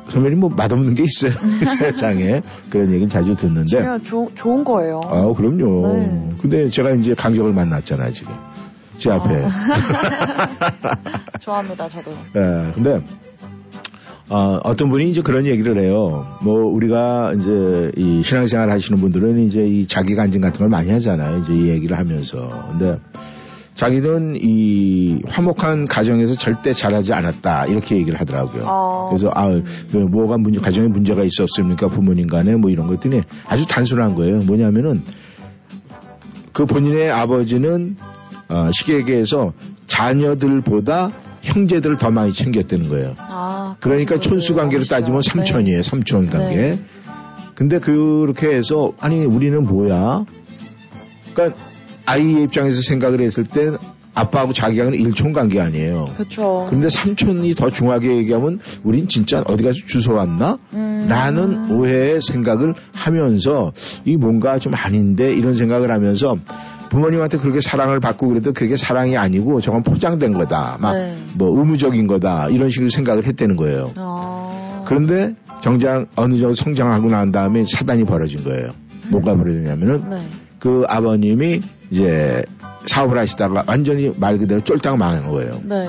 [0.09, 1.33] 선배님 뭐 맛없는 게 있어요.
[1.79, 5.01] 세상에 그런 얘기를 자주 듣는데 그냥 조, 좋은 거예요.
[5.05, 5.97] 아, 그럼요.
[5.97, 6.31] 네.
[6.41, 8.33] 근데 제가 이제 강적을 만났잖아요, 지금.
[8.97, 9.47] 제 앞에.
[11.41, 12.11] 좋아합니다, 저도.
[12.11, 13.01] 예, 근데,
[14.29, 16.39] 어, 어떤 분이 이제 그런 얘기를 해요.
[16.43, 21.39] 뭐, 우리가 이제 이 신앙생활 하시는 분들은 이제 이 자기 간증 같은 걸 많이 하잖아요.
[21.39, 22.67] 이제 이 얘기를 하면서.
[22.71, 22.99] 근데
[23.77, 27.67] 자기는 이 화목한 가정에서 절대 잘하지 않았다.
[27.67, 28.65] 이렇게 얘기를 하더라고요.
[28.67, 29.51] 어, 그래서 아,
[29.93, 31.89] 그 뭐가 문제, 가정에 문제가 있었습니까?
[31.89, 34.39] 부모님 간에 뭐 이런 것들이 아주 단순한 거예요.
[34.39, 35.03] 뭐냐면은
[36.53, 37.97] 그 본인의 아버지는
[38.49, 39.53] 어, 시계계에서
[39.87, 41.13] 자녀들보다
[41.43, 43.15] 형제들을 더 많이 챙겼다는 거예요.
[43.19, 44.31] 아, 그러니까 그렇죠.
[44.31, 44.95] 촌수 관계로 아시죠?
[44.95, 45.31] 따지면 네.
[45.31, 45.83] 삼촌이에요.
[45.83, 46.57] 삼촌 관계.
[46.57, 46.79] 네.
[47.55, 50.25] 근데 그렇게 해서 아니 우리는 뭐야?
[51.35, 51.59] 그러니까
[52.07, 53.73] 아이의 입장에서 생각을 했을 때
[54.15, 56.07] 아빠하고 자기하고는 일촌 관계 아니에요.
[56.17, 56.65] 그렇죠.
[56.69, 60.59] 그런데 삼촌이 더 중하게 얘기하면 우린 진짜 어디 가서 주워 왔나?
[60.73, 61.07] 음.
[61.07, 63.73] 라는 오해의 생각을 하면서
[64.07, 66.37] 이 뭔가 좀 아닌데 이런 생각을 하면서
[66.89, 70.79] 부모님한테 그렇게 사랑을 받고 그래도 그게 사랑이 아니고 저건 포장된 거다.
[70.81, 71.15] 막 네.
[71.35, 72.49] 뭐 의무적인 거다.
[72.49, 73.93] 이런 식으로 생각을 했다는 거예요.
[73.99, 74.85] 어.
[74.87, 78.71] 그런데 정작 어느 정도 성장하고 난 다음에 사단이 벌어진 거예요.
[79.11, 80.23] 뭐가 벌어졌냐면은 네.
[80.59, 81.61] 그 아버님이
[81.91, 82.43] 이제
[82.87, 85.61] 사업을 하시다가 완전히 말 그대로 쫄딱 망한 거예요.
[85.65, 85.89] 네.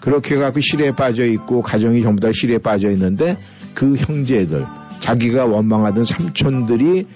[0.00, 3.36] 그렇게 해갖고 실에 빠져 있고 가정이 전부 다 실에 빠져 있는데
[3.74, 4.66] 그 형제들
[5.00, 7.06] 자기가 원망하던 삼촌들이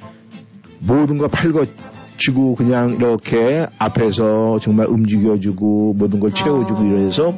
[0.81, 6.85] 모든 걸 팔고치고 그냥 이렇게 앞에서 정말 움직여주고 모든 걸 채워주고 아.
[6.85, 7.35] 이래서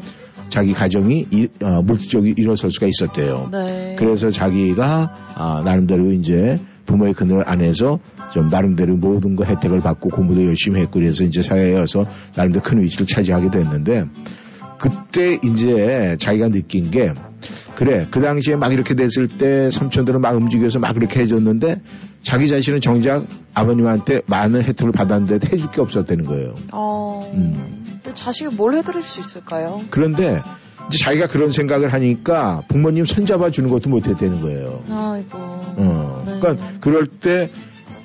[0.48, 3.48] 자기 가정이 이- 어, 물질적으로 일어설 수가 있었대요.
[3.53, 3.96] 네.
[3.98, 8.01] 그래서 자기가 아, 나름대로 이제 부모의 그늘 안에서
[8.33, 12.83] 좀 나름대로 모든 거 혜택을 받고 공부도 열심히 했고 그래서 이제 사회에 와서 나름대로 큰
[12.83, 14.07] 위치를 차지하게 됐는데
[14.79, 17.12] 그때 이제 자기가 느낀 게
[17.74, 21.83] 그래 그 당시에 막 이렇게 됐을 때 삼촌들은 막 움직여서 막 그렇게 해줬는데
[22.22, 23.24] 자기 자신은 정작
[23.55, 26.55] 아버님한테 많은 혜택을 받았는데 해줄 게 없었다는 거예요.
[26.72, 27.31] 어.
[27.35, 27.85] 음.
[28.03, 29.81] 근데 자식이 뭘 해드릴 수 있을까요?
[29.90, 30.42] 그런데
[30.88, 34.83] 이제 자기가 그런 생각을 하니까 부모님 손잡아 주는 것도 못했다는 거예요.
[34.90, 35.38] 아이고.
[35.38, 36.22] 어.
[36.27, 36.38] 네.
[36.40, 37.51] 그러니까 그럴 때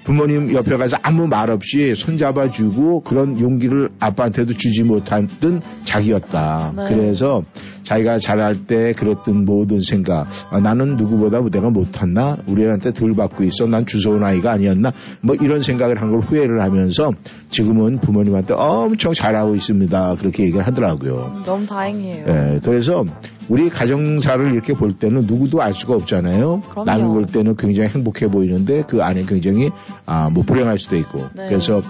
[0.03, 6.73] 부모님 옆에 가서 아무 말 없이 손잡아 주고 그런 용기를 아빠한테도 주지 못했던 자기였다.
[6.75, 6.83] 네.
[6.89, 7.43] 그래서
[7.83, 12.37] 자기가 자랄 때 그랬던 모든 생각, 아, 나는 누구보다 내가 못했나?
[12.47, 13.65] 우리 한테 덜 받고 있어.
[13.65, 14.91] 난 주워온 아이가 아니었나?
[15.21, 17.11] 뭐 이런 생각을 한 걸 후회를 하면서
[17.49, 20.15] 지금은 부모님한테 엄청 잘하고 있습니다.
[20.19, 21.33] 그렇게 얘기를 하더라고요.
[21.37, 22.25] 음, 너무 다행이에요.
[22.27, 23.03] 예, 그래서
[23.49, 26.61] 우리 가정사를 이렇게 볼 때는 누구도 알 수가 없잖아요.
[26.69, 26.85] 그럼요.
[26.85, 29.69] 남이 볼 때는 굉장히 행복해 보이는데 그 안에 굉장히
[30.05, 31.19] 아, 뭐 불행할 수도 있고.
[31.35, 31.47] 네.
[31.49, 31.81] 그래서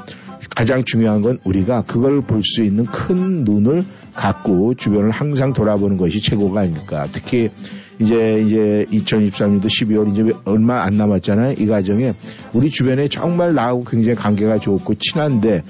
[0.49, 3.83] 가장 중요한 건 우리가 그걸 볼 수 있는 큰 눈을
[4.15, 7.05] 갖고 주변을 항상 돌아보는 것이 최고가 아닐까.
[7.11, 7.49] 특히
[7.99, 11.55] 이제 이제 2023년도 12월 이제 얼마 안 남았잖아요.
[11.59, 12.13] 이 가정에
[12.53, 15.63] 우리 주변에 정말 나하고 굉장히 관계가 좋고 친한데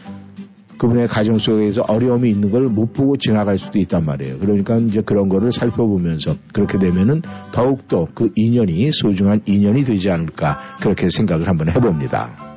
[0.78, 4.40] 그분의 가정 속에서 어려움이 있는 걸 못 보고 지나갈 수도 있단 말이에요.
[4.40, 11.08] 그러니까 이제 그런 거를 살펴보면서 그렇게 되면은 더욱더 그 인연이 소중한 인연이 되지 않을까 그렇게
[11.10, 12.53] 생각을 한번 해봅니다.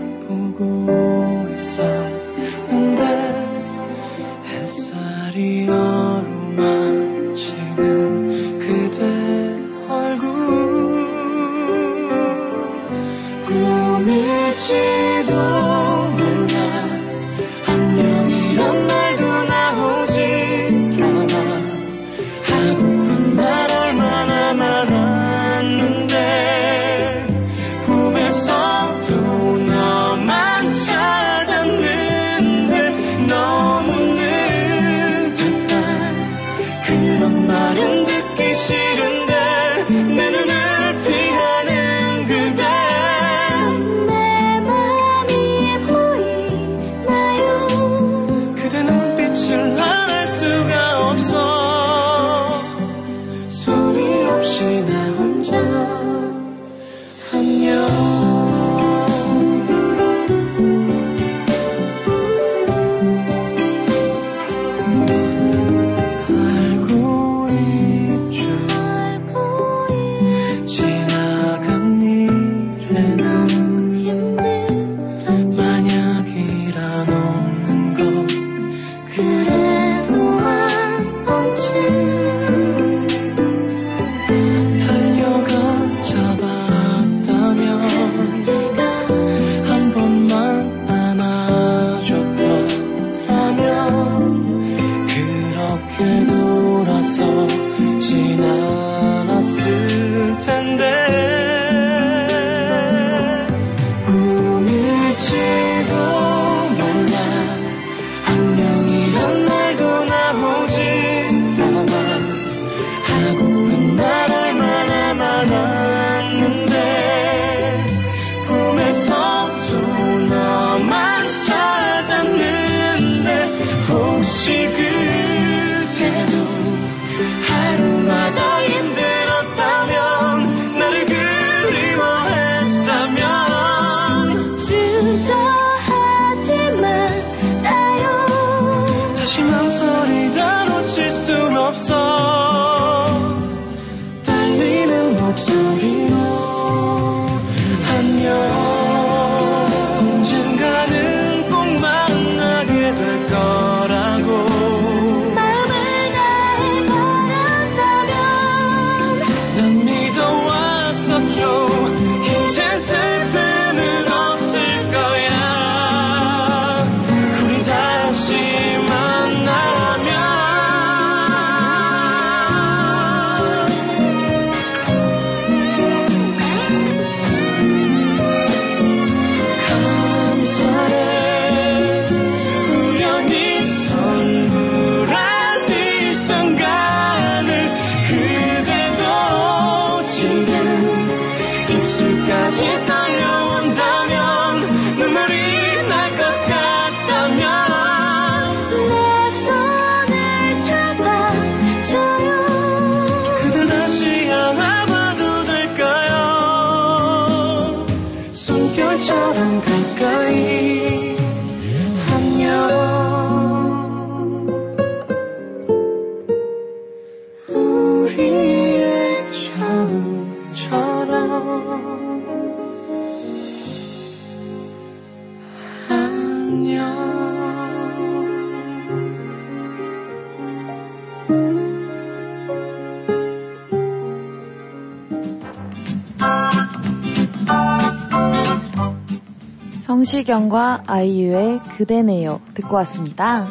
[240.12, 243.46] 성시경과 아이유의 그대네요 듣고 왔습니다.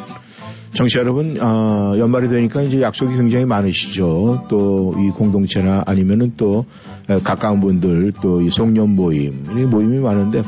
[0.73, 4.45] 정치 여러분, 어, 연말이 되니까 이제 약속이 굉장히 많으시죠.
[4.49, 6.65] 또 이 공동체나 아니면은 또
[7.09, 10.41] 에, 가까운 분들 또 이 송년 모임, 이 모임이 많은데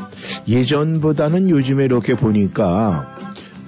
[0.48, 3.16] 예전보다는 요즘에 이렇게 보니까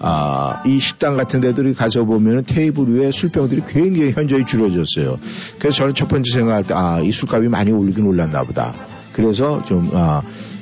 [0.01, 5.17] 아, 이 식당 같은 데들이 가서 보면 테이블 위에 술병들이 굉장히 현저히 줄어졌어요.
[5.61, 8.75] 그래서 저는 첫 번째 생각할 때, 아, 이 술값이 많이 올리긴 올랐나 보다.
[9.13, 10.62] 그래서 좀, 아, 이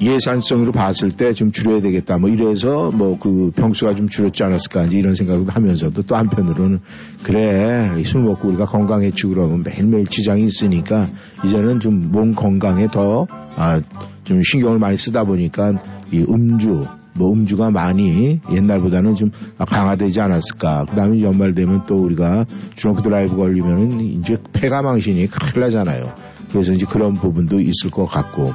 [0.00, 2.16] 예산성으로 봤을 때 좀 줄여야 되겠다.
[2.18, 6.80] 뭐 이래서 뭐그 병수가 좀 줄었지 않았을까 이제 이런 생각을 하면서도 또 한편으로는
[7.22, 11.06] 그래 이술 먹고 우리가 건강해지고 그러면 매일매일 지장이 있으니까
[11.44, 15.74] 이제는 좀 몸 건강에 더아좀 신경을 많이 쓰다 보니까
[16.12, 20.86] 이 음주 뭐 음주가 많이 옛날보다는 좀 강화되지 않았을까.
[20.88, 26.14] 그 다음에 연말 되면 또 우리가 드렁크 드라이브 걸리면은 이제 폐가 망신이 큰일 나잖아요.
[26.50, 28.52] 그래서 이제 그런 부분도 있을 것 같고.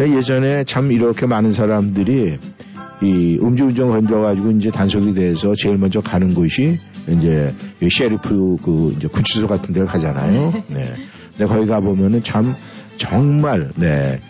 [0.00, 2.38] 제가 예전에 참 이렇게 많은 사람들이
[3.02, 9.08] 이 음주운전 건져가지고 이제 단속이 돼서 제일 먼저 가는 곳이 이제 이 셰리프 그 이제
[9.08, 10.52] 구치소 같은 데를 가잖아요.
[10.68, 10.94] 네.
[11.36, 12.54] 근데 거기 가보면은 참
[12.96, 14.20] 정말 네.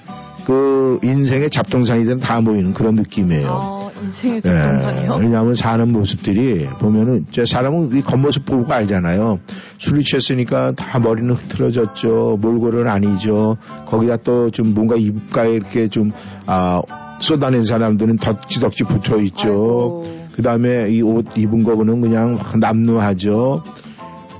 [0.44, 3.79] 그 인생의 잡동사니들 다 모이는 그런 느낌이에요.
[4.00, 5.16] 어, 인생의 네, 적동산이요?
[5.20, 9.40] 왜냐하면 사는 모습들이 보면은 저 사람은 이 겉모습 보고 알잖아요.
[9.78, 12.38] 술이 취했으니까 다 머리는 흐트러졌죠.
[12.40, 13.56] 몰골은 아니죠.
[13.86, 16.10] 거기다 또 좀 뭔가 입가에 이렇게 좀
[16.46, 16.82] 아,
[17.20, 20.02] 쏟아낸 사람들은 덕지덕지 붙어 있죠.
[20.34, 23.62] 그 다음에 이 옷 입은 거는 그냥 막 남루하죠.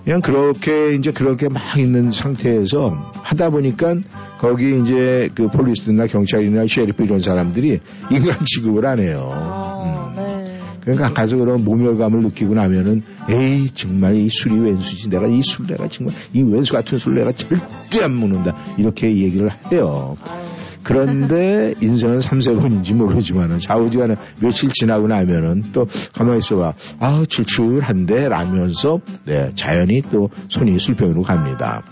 [0.05, 2.91] 그냥 그렇게 이제 그렇게 막 있는 상태에서
[3.23, 3.97] 하다 보니까
[4.41, 7.79] 거기 이제 그 폴리스나 경찰이나 셰리프 이런 사람들이
[8.11, 9.29] 인간 취급을 안 해요.
[9.31, 10.17] 어, 음.
[10.17, 10.59] 네.
[10.81, 15.87] 그러니까 가서 그런 모멸감을 느끼고 나면은 에이 정말 이 술이 왼수지 내가 이 술 내가
[15.89, 20.17] 정말 이 왼수 같은 술 내가 절대 안 먹는다 이렇게 얘기를 해요.
[20.27, 20.41] 아유,
[20.83, 26.73] 그런데 인생은 삼세번인지 모르지만은 좌우지간에 며칠 지나고 나면은 또 가만히 있어봐.
[26.99, 31.83] 아, 출출한데 라면서 네, 자연히 또 손이 술병으로 갑니다.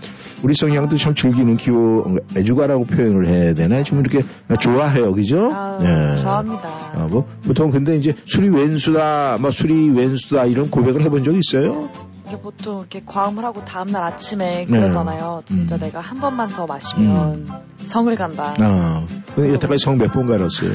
[0.43, 3.83] 우리 성향도 참 즐기는 기호 애주가라고 표현을 해야 되나?
[3.83, 4.21] 좀 이렇게
[4.61, 5.51] 좋아해요, 그죠?
[5.53, 6.69] 아유, 좋아합니다.
[6.95, 11.89] 아, 뭐, 보통 근데 이제 술이 왼수다, 뭐 술이 왼수다 이런 고백을 해본 적 있어요?
[12.27, 15.43] 이게 보통 이렇게 과음을 하고 다음날 아침에 그러잖아요.
[15.47, 15.81] 진짜 음.
[15.81, 17.47] 내가 한 번만 더 마시면
[17.87, 18.55] 성을 간다.
[18.61, 19.03] 아,
[19.35, 20.71] 근데 여태까지 성 몇 번 갈았어요?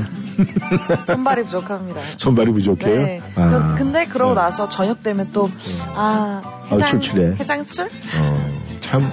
[1.06, 2.02] 손발이 부족합니다.
[2.18, 3.04] 손발이 부족해요?
[3.04, 3.22] 네.
[3.36, 4.42] 아, 그, 근데 그러고 네.
[4.42, 5.48] 나서 저녁 되면 또,
[5.96, 7.36] 아, 아우, 해장, 출출해.
[7.40, 7.86] 해장술?
[7.86, 8.63] 어,
[8.94, 9.12] 참,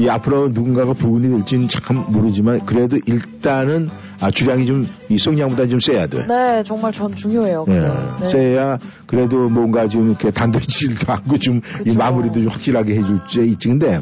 [0.00, 3.88] 이 앞으로 누군가가 부분이 될지는 참 모르지만, 그래도 일단은,
[4.20, 6.26] 아, 주량이 좀, 이 송량보다 좀 세야 돼.
[6.26, 7.64] 네, 정말 전 중요해요.
[7.68, 8.16] 예, 그거.
[8.18, 8.26] 네.
[8.26, 11.94] 세야 그래도 뭔가 좀 이렇게 단도질도 하고 좀이 그쵸.
[11.96, 13.68] 마무리도 좀 확실하게 해줄 수 있지.
[13.68, 14.00] 근데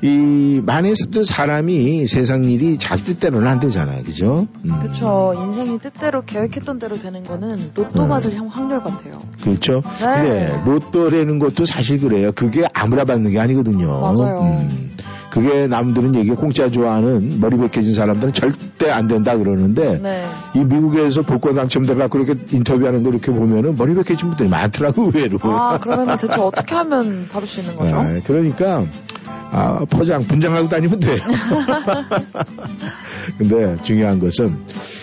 [0.00, 4.02] 이 만에서도 사람이 세상 일이 자기 뜻대로는 안 되잖아요.
[4.04, 4.46] 그죠?
[4.64, 5.34] 음, 그쵸.
[5.36, 8.08] 인생이 뜻대로 계획했던 대로 되는 거는 로또 음.
[8.08, 9.18] 맞을 형 확률 같아요.
[9.42, 9.82] 그렇죠.
[9.98, 10.22] 네.
[10.22, 12.30] 근데 로또라는 것도 사실 그래요.
[12.32, 14.00] 그게 아무나 받는 게 아니거든요.
[14.00, 14.40] 맞아요.
[14.42, 14.90] 음,
[15.30, 20.24] 그게 남들은 얘기 공짜 좋아하는 머리 벗겨진 사람들은 절대 안 된다 그러는데 네.
[20.54, 25.38] 이 미국에서 복권 당첨돼가 그렇게 인터뷰하는 거 이렇게 보면은 머리 벗겨진 분들이 많더라고 의외로.
[25.42, 27.96] 아, 그러면 대체 어떻게 하면 받을 수 있는 거죠?
[27.96, 28.84] 아, 그러니까
[29.50, 31.16] 아, 포장 분장하고 다니면 돼요.
[33.38, 34.58] 근데 중요한 것은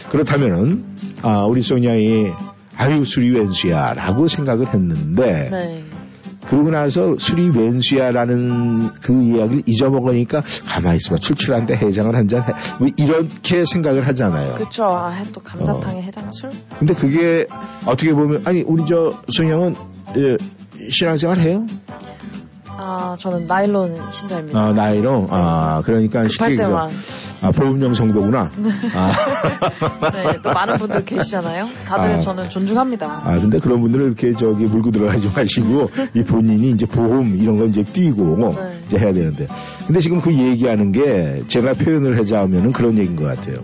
[0.10, 0.86] 그렇다면은
[1.22, 2.32] 아, 우리 소냐이
[2.78, 5.84] 아유 술이 왼수야라고 생각을 했는데 네.
[6.46, 12.54] 그러고 나서 술이 왼수야라는 그 이야기를 잊어먹으니까 가만히 있어봐 출출한데 해장을 한잔 해.
[12.80, 14.54] 뭐 이렇게 생각을 하잖아요.
[14.56, 14.84] 그쵸.
[14.84, 16.02] 아, 해- 또 감자탕에 어.
[16.02, 16.52] 해장술?
[16.78, 17.48] 근데 그게
[17.88, 19.74] 어떻게 보면 아니 우리 저 소영은
[20.18, 20.38] 예,
[20.92, 21.66] 신앙생활 해요?
[22.78, 24.60] 아, 저는 나일론 신자입니다.
[24.60, 26.90] 아, 나이로 아 그러니까 쉽게 때만.
[27.42, 28.50] 아, 보험용 성도구나.
[28.96, 29.12] 아.
[30.12, 31.68] 네, 또 많은 분들 계시잖아요.
[31.86, 32.20] 다들 아.
[32.20, 33.22] 저는 존중합니다.
[33.24, 37.66] 아, 근데 그런 분들은 이렇게 저기 물고 들어가지 마시고, 이 본인이 이제 보험 이런 거
[37.66, 38.80] 이제 띄고, 네.
[38.86, 39.48] 이제 해야 되는데.
[39.86, 43.58] 근데 지금 그 얘기하는 게 제가 표현을 하자면은 그런 얘기인 것 같아요.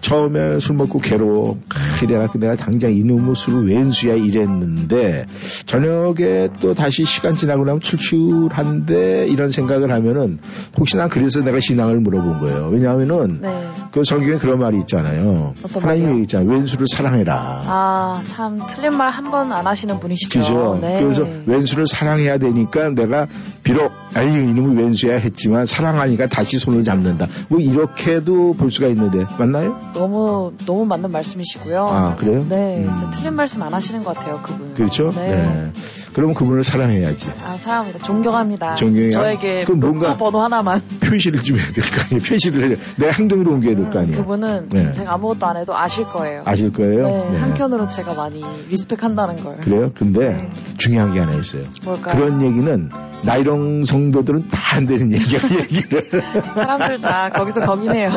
[0.00, 1.58] 처음에 술 먹고 괴로워.
[2.00, 5.26] 그래갖고 내가 당장 이놈의 술을 왼수야 이랬는데
[5.66, 10.38] 저녁에 또 다시 시간 지나고 나면 출출한데 이런 생각을 하면은
[10.78, 12.68] 혹시나 그래서 내가 신앙을 물어본 거예요.
[12.72, 13.68] 왜냐하면은 네.
[13.92, 15.54] 그 성경에 그런 말이 있잖아요.
[15.74, 16.22] 하나님이 말이요?
[16.22, 16.48] 있잖아요.
[16.48, 17.62] 왼수를 사랑해라.
[17.64, 20.38] 아, 참 틀린 말 한 번 안 하시는 분이시죠.
[20.40, 20.78] 그죠?
[20.80, 21.00] 네.
[21.00, 23.26] 그래서 왼수를 사랑해야 되니까 내가
[23.62, 27.28] 비록 아니 이놈은 왼수야 했지만 사랑하니까 다시 손을 잡는다.
[27.48, 29.78] 뭐 이렇게도 볼 수가 있는데 맞나요?
[29.94, 31.84] 너무 너무 맞는 말씀이시고요.
[31.84, 32.44] 아 그래요?
[32.48, 32.96] 네, 음.
[32.98, 34.74] 저 틀린 말씀 안 하시는 것 같아요, 그분.
[34.74, 35.10] 그렇죠?
[35.10, 35.72] 네.
[36.12, 37.30] 그러면 그분을 사랑해야지.
[37.44, 38.00] 아, 사랑합니다.
[38.00, 38.74] 존경합니다.
[38.74, 39.10] 존경해요?
[39.10, 40.80] 저에게 그럼 뭔가- 번호 하나만.
[41.00, 42.20] 표시를 좀 해야 될 거 아니에요.
[42.28, 42.76] 표시를 해.
[42.96, 44.16] 내 행동으로 옮겨야 될 거 아니에요.
[44.18, 44.92] 그분은 네.
[44.92, 46.42] 제가 아무것도 안 해도 아실 거예요.
[46.46, 47.06] 아실 거예요?
[47.06, 47.36] 네, 네.
[47.38, 49.56] 한켠으로 제가 많이 리스펙한다는 걸.
[49.58, 49.90] 그래요?
[49.94, 50.52] 근데 네.
[50.78, 51.62] 중요한 게 하나 있어요.
[51.84, 52.14] 뭘까요?
[52.16, 52.90] 그런 얘기는
[53.24, 56.08] 나이롱 성도들은 다 안 되는 얘기야, 얘기를.
[56.54, 58.10] 사람들 다 거기서 거기네요.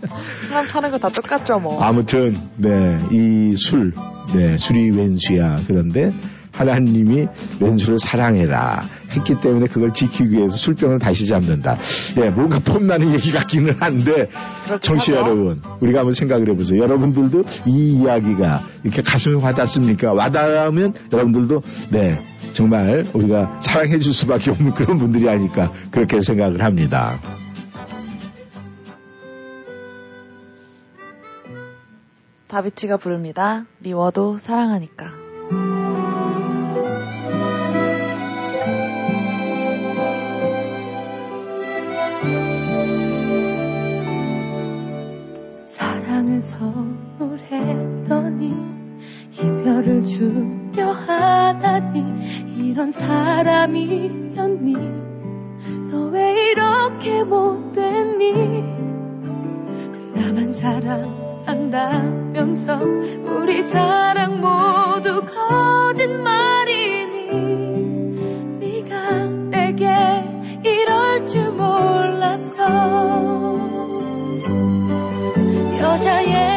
[0.48, 1.80] 사람 사는 거 다 똑같죠, 뭐.
[1.80, 3.92] 아무튼, 네, 이 술,
[4.34, 5.54] 네, 술이 왼수야.
[5.68, 6.10] 그런데
[6.60, 7.26] 하나님이
[7.60, 8.82] 왼수를 사랑해라.
[9.12, 11.78] 했기 때문에 그걸 지키기 위해서 술병을 다시 잡는다.
[12.18, 14.28] 예, 뭔가 폼나는 얘기 같기는 한데,
[14.68, 15.14] 하죠.
[15.14, 16.80] 여러분, 우리가 한번 생각을 해보세요.
[16.80, 20.12] 여러분들도 이 이야기가 이렇게 가슴에 와닿습니까?
[20.12, 22.20] 와닿으면 여러분들도, 네,
[22.52, 27.18] 정말 우리가 사랑해 줄 수밖에 없는 그런 분들이 아닐까, 그렇게 생각을 합니다.
[32.48, 33.64] 다비치가 부릅니다.
[33.78, 35.06] 미워도 사랑하니까.
[49.80, 52.04] 이별을 주려 하다니
[52.58, 54.74] 이런 사람이었니?
[55.90, 58.62] 너 왜 이렇게 못됐니?
[60.14, 67.30] 나만 사랑한다면서 우리 사랑 모두 거짓말이니?
[68.58, 69.88] 네가 내게
[70.62, 72.60] 이럴 줄 몰랐어
[75.80, 76.49] 여자의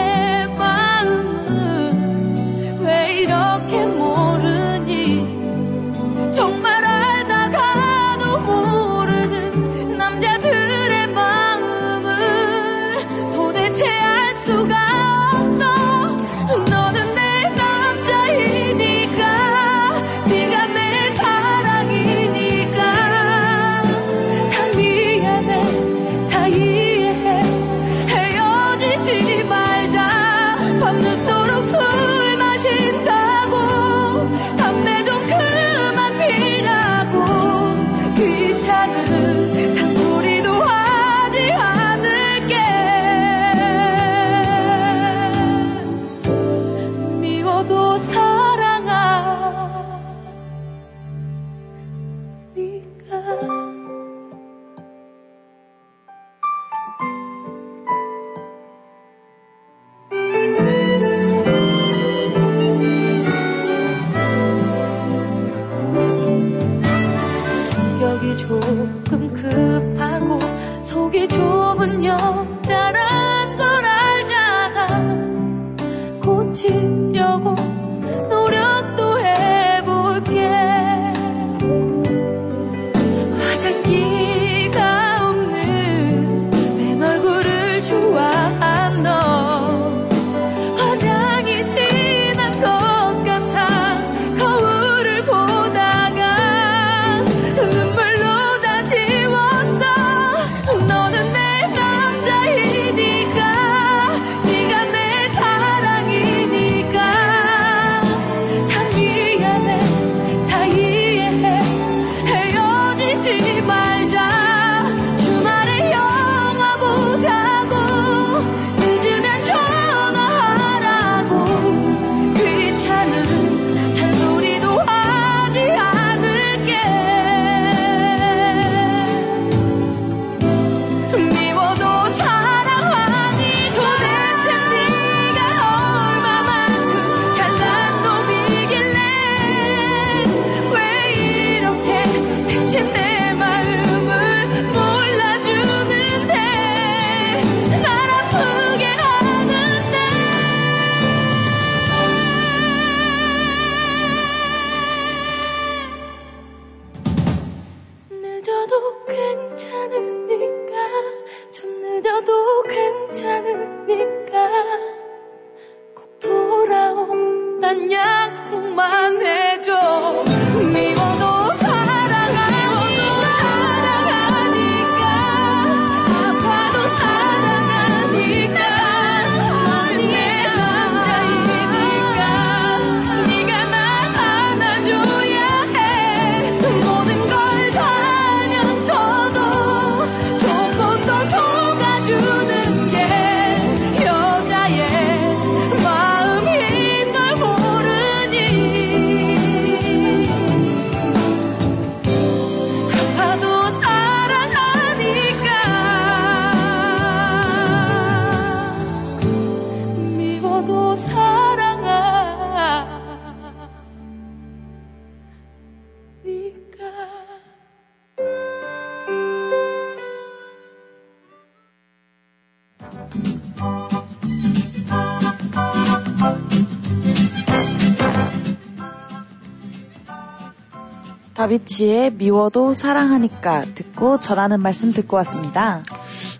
[231.43, 235.83] 다비치의 미워도 사랑하니까 듣고 전하는 말씀 듣고 왔습니다.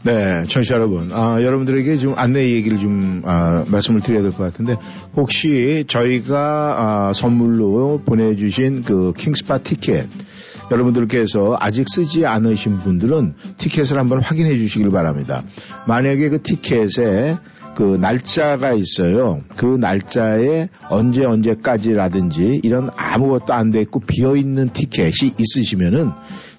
[0.04, 4.78] 네, 청취자 여러분, 아, 여러분들에게 좀 안내 얘기를 좀 아, 말씀을 드려야 될 것 같은데
[5.16, 6.76] 혹시 저희가
[7.10, 10.08] 아, 선물로 보내주신 그 킹스파 티켓
[10.72, 15.44] 여러분들께서 아직 쓰지 않으신 분들은 티켓을 한번 확인해 주시길 바랍니다.
[15.86, 17.38] 만약에 그 티켓에
[17.76, 19.42] 그 날짜가 있어요.
[19.56, 26.12] 그 날짜에 언제 언제까지라든지 이런 아무것도 안 돼 있고 비어 있는 티켓이 있으시면은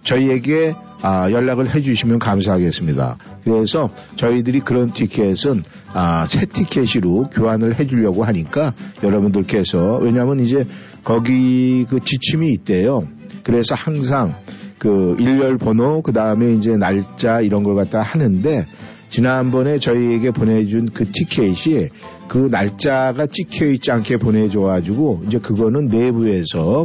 [0.03, 3.19] 저희에게 아, 연락을 해주시면 감사하겠습니다.
[3.45, 5.63] 그래서 저희들이 그런 티켓은
[5.93, 10.67] 아, 새 티켓으로 교환을 해주려고 하니까 여러분들께서 왜냐하면 이제
[11.05, 13.07] 거기 그 지침이 있대요.
[13.43, 14.35] 그래서 항상
[14.79, 18.65] 그 일렬 번호 그 다음에 이제 날짜 이런 걸 갖다 하는데
[19.15, 21.89] 지난번에 저희에게 보내준 그 티켓이
[22.27, 26.85] 그 날짜가 찍혀 있지 않게 보내줘가지고 이제 그거는 내부에서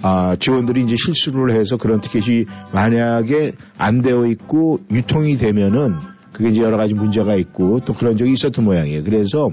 [0.00, 5.96] 아, 직원들이 이제 실수를 해서 그런 티켓이 만약에 안 되어 있고 유통이 되면은
[6.32, 9.04] 그게 이제 여러 가지 문제가 있고 또 그런 적이 있었던 모양이에요.
[9.04, 9.50] 그래서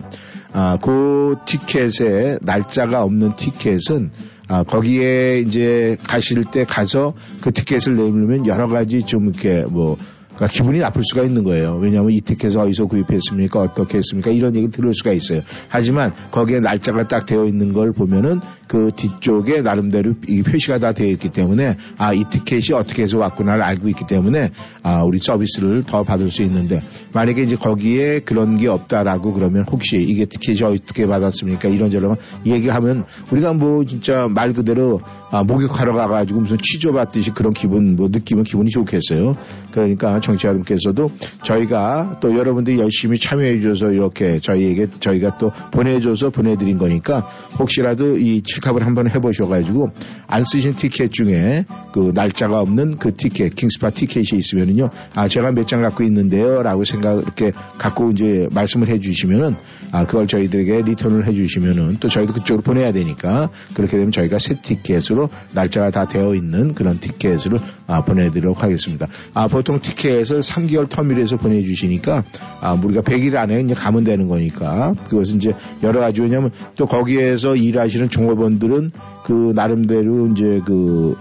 [0.54, 4.12] 아, 그 티켓에 날짜가 없는 티켓은
[4.48, 9.98] 아, 거기에 이제 가실 때 가서 그 티켓을 내밀면 여러 가지 좀 이렇게 뭐
[10.44, 11.78] 그러니까 기분이 나쁠 수가 있는 거예요.
[11.78, 13.60] 왜냐하면 이 티켓을 어디서 구입했습니까?
[13.60, 14.32] 어떻게 했습니까?
[14.32, 15.42] 이런 얘기를 들을 수가 있어요.
[15.70, 21.08] 하지만 거기에 날짜가 딱 되어 있는 걸 보면은 그 뒤쪽에 나름대로 이 표시가 다 되어
[21.10, 24.52] 있기 때문에 아, 이 티켓이 어떻게 해서 왔구나를 알고 있기 때문에
[24.82, 26.80] 아, 우리 서비스를 더 받을 수 있는데
[27.14, 31.70] 만약에 이제 거기에 그런 게 없다라고 그러면 혹시 이게 티켓이 어떻게 받았습니까?
[31.70, 35.02] 이런저런 얘기하면 우리가 뭐 진짜 말 그대로
[35.32, 39.36] 아, 목욕하러 가가지고 무슨 취조받듯이 그런 기분 뭐 느끼면 기분이 좋겠어요.
[39.72, 41.10] 그러니까 청취자 여러분께서도
[41.44, 47.28] 저희가 또 여러분들이 열심히 참여해 주셔서 이렇게 저희에게 저희가 또 보내줘서 보내드린 거니까
[47.60, 49.90] 혹시라도 이 체크업을 한번 해보셔가지고
[50.28, 55.64] 안 쓰신 티켓 중에 그 날짜가 없는 그 티켓 킹스파 티켓이 있으면은요 아 제가 몇
[55.66, 59.56] 장 갖고 있는데요라고 생각 이렇게 갖고 이제 말씀을 해주시면은
[59.94, 65.30] 아 그걸 저희들에게 리턴을 해주시면은 또 저희도 그쪽으로 보내야 되니까 그렇게 되면 저희가 새 티켓으로
[65.54, 69.06] 날짜가 다 되어 있는 그런 티켓을 아, 보내드리도록 하겠습니다.
[69.36, 72.24] 아 보통 티켓을 3개월 터미널에서 보내주시니까
[72.60, 77.56] 아 우리가 100일 안에 이제 가면 되는 거니까 그것은 이제 여러 가지 왜냐하면 또 거기에서
[77.56, 78.92] 일하시는 종업원들은
[79.24, 81.16] 그 나름대로 이제 그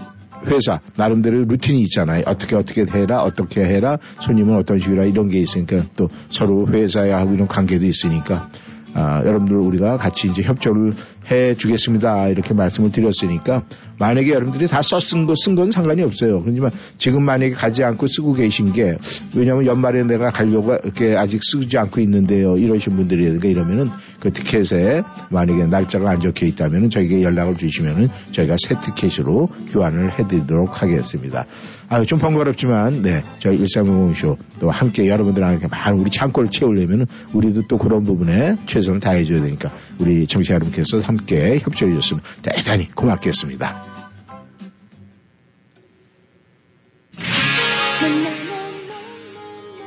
[0.47, 2.23] 회사 나름대로 루틴이 있잖아요.
[2.25, 7.33] 어떻게 어떻게 해라, 어떻게 해라, 손님은 어떤 식으로 이런 게 있으니까 또 서로 회사야 하고
[7.33, 8.49] 이런 관계도 있으니까
[8.95, 10.93] 아, 여러분들 우리가 같이 이제 협조를
[11.31, 12.27] 해 주겠습니다.
[12.29, 13.63] 이렇게 말씀을 드렸으니까
[13.99, 16.41] 만약에 여러분들이 다 썼은 거, 쓴 건 상관이 없어요.
[16.41, 18.97] 그렇지만 지금 만약에 가지 않고 쓰고 계신 게
[19.35, 22.57] 왜냐하면 연말에 내가 가려고 이렇게 아직 쓰지 않고 있는데요.
[22.57, 28.75] 이러신 분들이라든가 이러면은 그 티켓에 만약에 날짜가 안 적혀 있다면은 저에게 연락을 주시면은 저희가 새
[28.79, 31.45] 티켓으로 교환을 해드리도록 하겠습니다.
[31.89, 37.77] 아, 좀 번거롭지만, 네, 저희 1350쇼 또 함께 여러분들한테 많은 우리 창고를 채우려면 우리도 또
[37.77, 43.83] 그런 부분에 최선을 다해줘야 되니까 우리 청취자 여러분께서 함께 협조해 주셨으면 대단히 고맙겠습니다.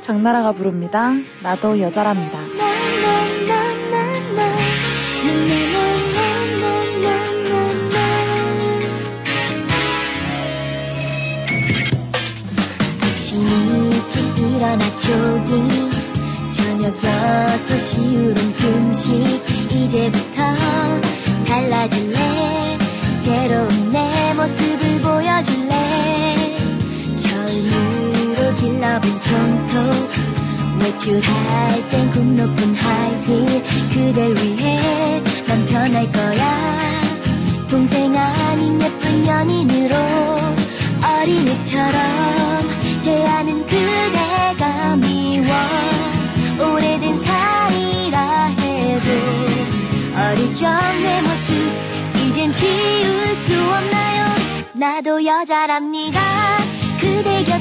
[0.01, 1.11] 장나라가 부릅니다.
[1.43, 2.39] 나도 여자랍니다.
[13.39, 15.67] 일찍 일어나 조깅
[16.53, 21.16] 저녁 6시 이후론 금식 이제부터
[21.47, 22.77] 달라질래?
[23.23, 26.57] 새로운 내 모습을 보여줄래?
[27.17, 30.09] 철무로 길러본 손톱
[30.81, 36.77] 외출할 땐 굽 높은 하이힐 그댈 위해 난 변할 거야.
[37.69, 39.95] 동생 아닌 예쁜 연인으로
[41.03, 42.01] 어린애처럼
[43.03, 45.96] 대하는 그대가 미워
[54.77, 56.19] 나도 여자랍니다.
[57.01, 57.56] 그대 곁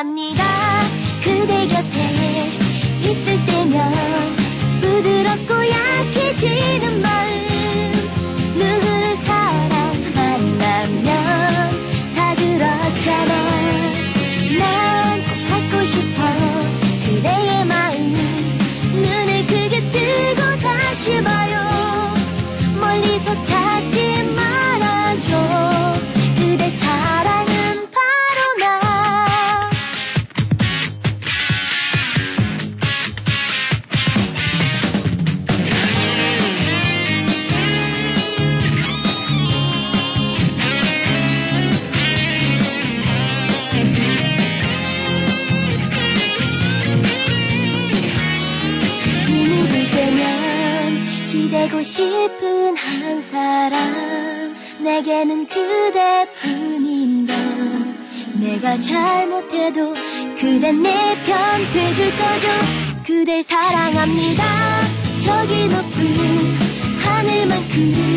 [0.00, 0.49] 여자랍니다
[55.00, 57.34] 내게는 그대뿐인걸
[58.40, 59.94] 내가 잘못해도
[60.38, 60.90] 그댄 내
[61.24, 62.48] 편 돼줄 거죠.
[63.06, 64.44] 그댈 사랑합니다.
[65.24, 66.14] 저기 높은
[67.02, 68.09] 하늘만큼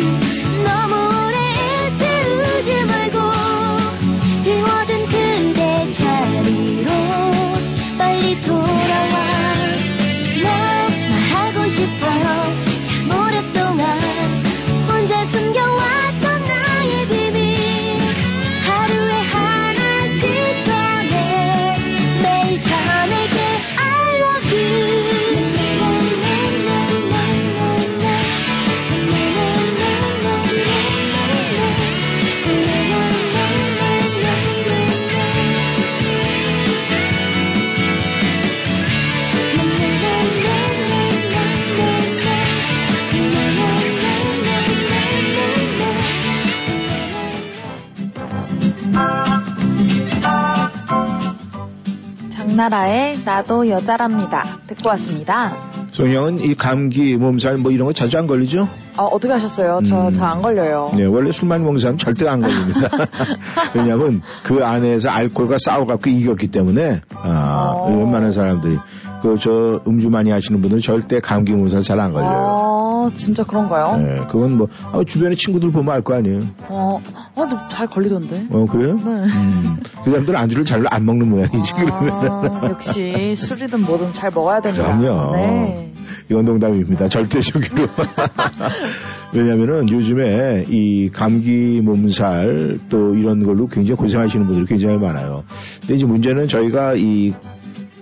[52.54, 54.42] 장나라의 나도 여자랍니다.
[54.68, 55.52] 듣고 왔습니다.
[55.90, 58.68] 송영은 이 감기, 몸살 뭐 이런 거 자주 안 걸리죠?
[58.96, 59.80] 아, 어떻게 하셨어요?
[59.84, 60.12] 저, 음.
[60.12, 60.92] 저안 걸려요.
[60.96, 62.88] 네, 원래 술 많이 먹는 사람 절대 안 걸립니다.
[63.74, 67.88] 왜냐하면 그 안에서 알코올과 싸워갖고 이겼기 때문에, 아, 어.
[67.88, 68.78] 웬만한 사람들이.
[69.20, 72.73] 그, 저, 음주 많이 하시는 분들은 절대 감기 몸살 잘 안 걸려요.
[73.06, 73.96] 아, 진짜 그런가요?
[73.98, 76.40] 네, 그건 뭐, 아, 주변에 친구들 보면 알 거 아니에요.
[76.68, 78.46] 어, 아, 근데 잘 걸리던데.
[78.50, 78.96] 어, 그래요?
[78.96, 79.02] 네.
[79.10, 82.12] 음, 그 사람들은 안주를 잘 안 먹는 모양이지, 그러면.
[82.12, 84.96] 아, 역시 술이든 뭐든 잘 먹어야 됩니다.
[84.96, 85.36] 그럼요.
[85.36, 85.92] 네.
[86.30, 87.08] 이건 농담입니다.
[87.08, 87.86] 절대적으로.
[89.34, 95.44] 왜냐면은 요즘에 이 감기 몸살 또 이런 걸로 굉장히 고생하시는 분들이 굉장히 많아요.
[95.80, 97.34] 근데 이제 문제는 저희가 이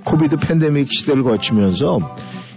[0.05, 1.99] 코비드 팬데믹 시대를 거치면서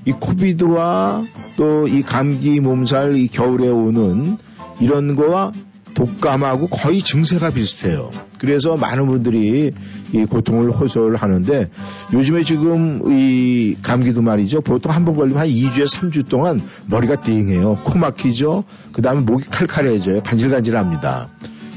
[0.06, 1.24] 이 코비드와
[1.58, 4.38] 또 이 감기 몸살 이 겨울에 오는
[4.80, 5.52] 이런 거와
[5.94, 8.10] 독감하고 거의 증세가 비슷해요.
[8.38, 9.72] 그래서 많은 분들이
[10.12, 11.70] 이 고통을 호소를 하는데
[12.14, 14.60] 요즘에 지금 이 감기도 말이죠.
[14.62, 17.76] 보통 한 번 걸리면 한 2주에 3주 동안 머리가 띵해요.
[17.86, 18.66] 코 막히죠.
[18.92, 20.22] 그 다음에 목이 칼칼해져요.
[20.24, 21.30] 간질간질합니다.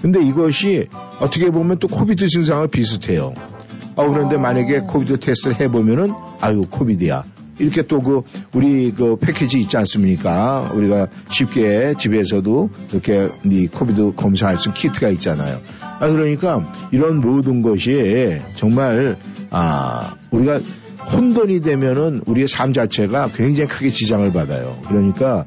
[0.02, 0.88] 근데 이것이
[1.20, 3.32] 어떻게 보면 또 Covid 증상과 비슷해요.
[3.94, 7.24] 어, 그런데 만약에 Covid 테스트를 해보면은 아유 Covid야.
[7.58, 8.22] 이렇게 또 그
[8.54, 10.70] 우리 그 패키지 있지 않습니까?
[10.72, 15.60] 우리가 쉽게 집에서도 이렇게 이 코비드 검사할 수 있는 키트가 있잖아요.
[16.00, 19.16] 아 그러니까 이런 모든 것이 정말
[19.50, 20.60] 아 우리가
[21.12, 24.76] 혼돈이 되면은 우리의 삶 자체가 굉장히 크게 지장을 받아요.
[24.88, 25.44] 그러니까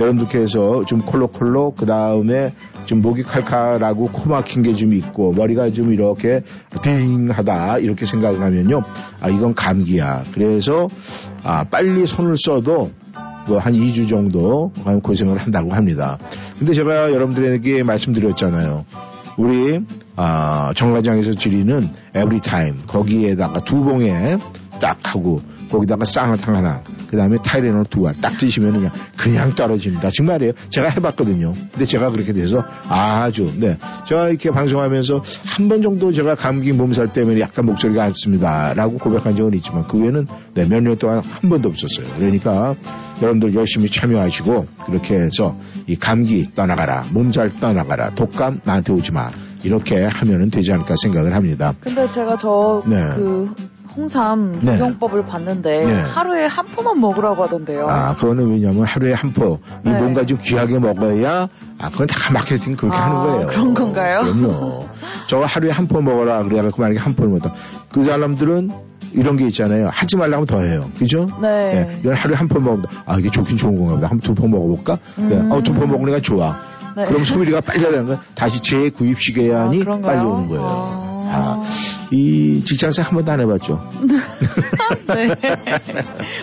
[0.00, 2.54] 여러분들께서 좀 콜록콜록 그 다음에
[2.86, 6.42] 좀 목이 칼칼하고 코 막힌 게 좀 있고 머리가 좀 이렇게
[6.82, 8.82] 띵하다 이렇게 생각을 하면요.
[9.20, 10.22] 아 이건 감기야.
[10.32, 10.88] 그래서
[11.42, 12.90] 아 빨리 손을 써도
[13.48, 16.18] 뭐한 2주 정도 고생을 한다고 합니다.
[16.58, 18.84] 근데 제가 여러분들에게 말씀드렸잖아요.
[19.36, 19.80] 우리
[20.16, 24.36] 아, 정과장에서 드리는 에브리타임 거기에다가 두 봉에
[24.82, 30.10] 딱 하고 거기다가 쌍화탕 하나 그 다음에 타이레놀 두 알 딱 드시면 그냥 그냥 떨어집니다.
[30.10, 30.52] 정말이에요.
[30.70, 31.52] 제가 해봤거든요.
[31.70, 33.78] 근데 제가 그렇게 돼서 아주 네
[34.08, 38.96] 제가 이렇게 방송하면서 한 번 정도 제가 감기 몸살 때문에 약간 목소리가 안 씁니다 라고
[38.98, 42.06] 고백한 적은 있지만 그 외에는 네, 몇 년 동안 한 번도 없었어요.
[42.18, 42.74] 그러니까
[43.22, 45.56] 여러분들 열심히 참여하시고 그렇게 해서
[45.86, 49.30] 이 감기 떠나가라 몸살 떠나가라 독감 나한테 오지 마
[49.64, 51.72] 이렇게 하면은 되지 않을까 생각을 합니다.
[51.80, 52.96] 근데 제가 저, 네.
[53.94, 54.72] 그, 홍삼 네.
[54.76, 56.00] 복용법을 봤는데, 네.
[56.00, 57.86] 하루에 한 포만 먹으라고 하던데요.
[57.88, 59.98] 아, 그거는 왜냐면 하루에 한 포, 이 네.
[59.98, 61.48] 뭔가 좀 귀하게 먹어야,
[61.80, 63.46] 아, 그건 다 마케팅 그렇게 아, 하는 거예요.
[63.48, 64.20] 그런 건가요?
[64.22, 64.86] 그럼요.
[65.28, 66.42] 저거 하루에 한 포 먹어라.
[66.44, 67.52] 그래갖고 만약에 한 포를 먹다.
[67.90, 68.70] 그 사람들은
[69.14, 69.88] 이런 게 있잖아요.
[69.92, 70.86] 하지 말라면 더 해요.
[70.98, 71.26] 그죠?
[71.42, 71.98] 네.
[72.00, 72.88] 이건 하루에 한 포 먹는다.
[73.04, 74.08] 아, 이게 좋긴 좋은 건가 보다.
[74.08, 74.96] 한 두 포 먹어볼까?
[75.16, 75.36] 네.
[75.36, 75.52] 음.
[75.52, 76.56] 어, 두포 먹으니까 좋아.
[76.96, 77.04] 네.
[77.04, 79.98] 그럼 소비가 빨리 되는 건 다시 재구입 시계안이 아?
[80.02, 80.64] 빨리 오는 거예요.
[80.66, 81.11] 아.
[81.32, 81.62] 아,
[82.10, 83.90] 이 직장생 한 번도 안 해봤죠.
[85.08, 85.30] 네.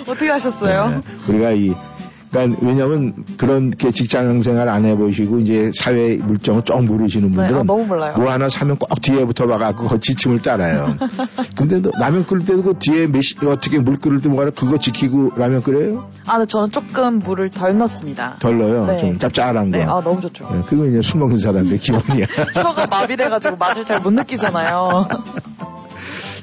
[0.08, 0.90] 어떻게 하셨어요?
[0.90, 1.02] 네.
[1.28, 1.74] 우리가 이
[2.32, 7.60] 그러니까 왜냐하면 그런 게 직장 생활 안 해보시고 이제 사회 물정을 좀 모르시는 네, 분들은
[7.62, 8.16] 아, 너무 몰라요.
[8.18, 10.96] 뭐 하나 사면 꼭 뒤에부터 와갖고 그 지침을 따라요.
[11.58, 15.32] 근데 또 라면 끓일 때도 그 뒤에 몇시 어떻게 물 끓일 때 뭐가 그거 지키고
[15.36, 16.10] 라면 끓여요?
[16.28, 18.38] 아, 근데 저는 조금 물을 덜 넣습니다.
[18.40, 18.86] 덜 넣어요.
[18.86, 18.98] 네.
[18.98, 19.78] 좀 짭짤한 거.
[19.78, 20.48] 네, 아, 너무 좋죠.
[20.52, 22.26] 네, 그거 이제 술 먹는 사람들 기본이야.
[22.54, 25.08] 혀가 마비돼가지고 맛을 잘 못 느끼잖아요.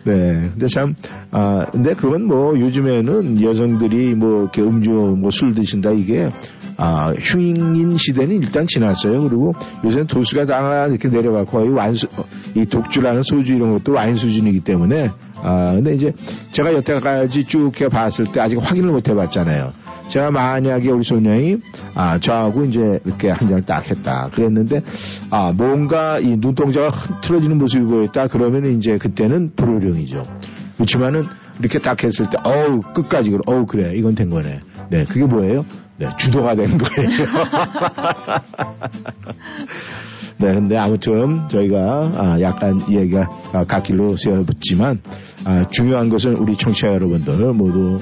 [0.07, 0.51] 네.
[0.53, 0.95] 근데 참,
[1.33, 6.31] 아, 근데 그건 뭐 요즘에는 여성들이 뭐 이렇게 음주, 뭐 술 드신다 이게,
[6.77, 9.23] 아, 흉인 시대는 일단 지났어요.
[9.23, 9.53] 그리고
[9.85, 12.07] 요새는 도수가 다 이렇게 내려가고 거의 완수,
[12.55, 15.11] 이 독주라는 소주 이런 것도 와인 수준이기 때문에,
[15.43, 16.13] 아, 근데 이제
[16.53, 19.73] 제가 여태까지 쭉 이렇게 봤을 때 아직 확인을 못 해봤잖아요.
[20.09, 21.59] 제가 만약에 우리 소녀이,
[21.95, 24.31] 아, 저하고 이제 이렇게 한 잔을 딱 했다.
[24.33, 24.83] 그랬는데,
[25.31, 28.29] 아, 뭔가 이 눈동자가 흐트러지는 모습이 보였다.
[28.29, 30.23] 그러면 이제 그때는 불호령이죠.
[30.77, 31.25] 그렇지만은
[31.59, 33.41] 이렇게 딱 했을 때, 어우, 끝까지, 그래.
[33.47, 33.93] 어우, 그래.
[33.97, 34.61] 이건 된 거네.
[34.91, 35.65] 네, 그게 뭐예요?
[35.99, 37.09] 네, 주도가 된 거예요.
[40.39, 45.01] 네, 근데 아무튼 저희가 아, 약간 이야기가 아, 갓길로 세워붙지만
[45.47, 47.99] 아, 중요한 것은 우리 청취자 여러분들 모두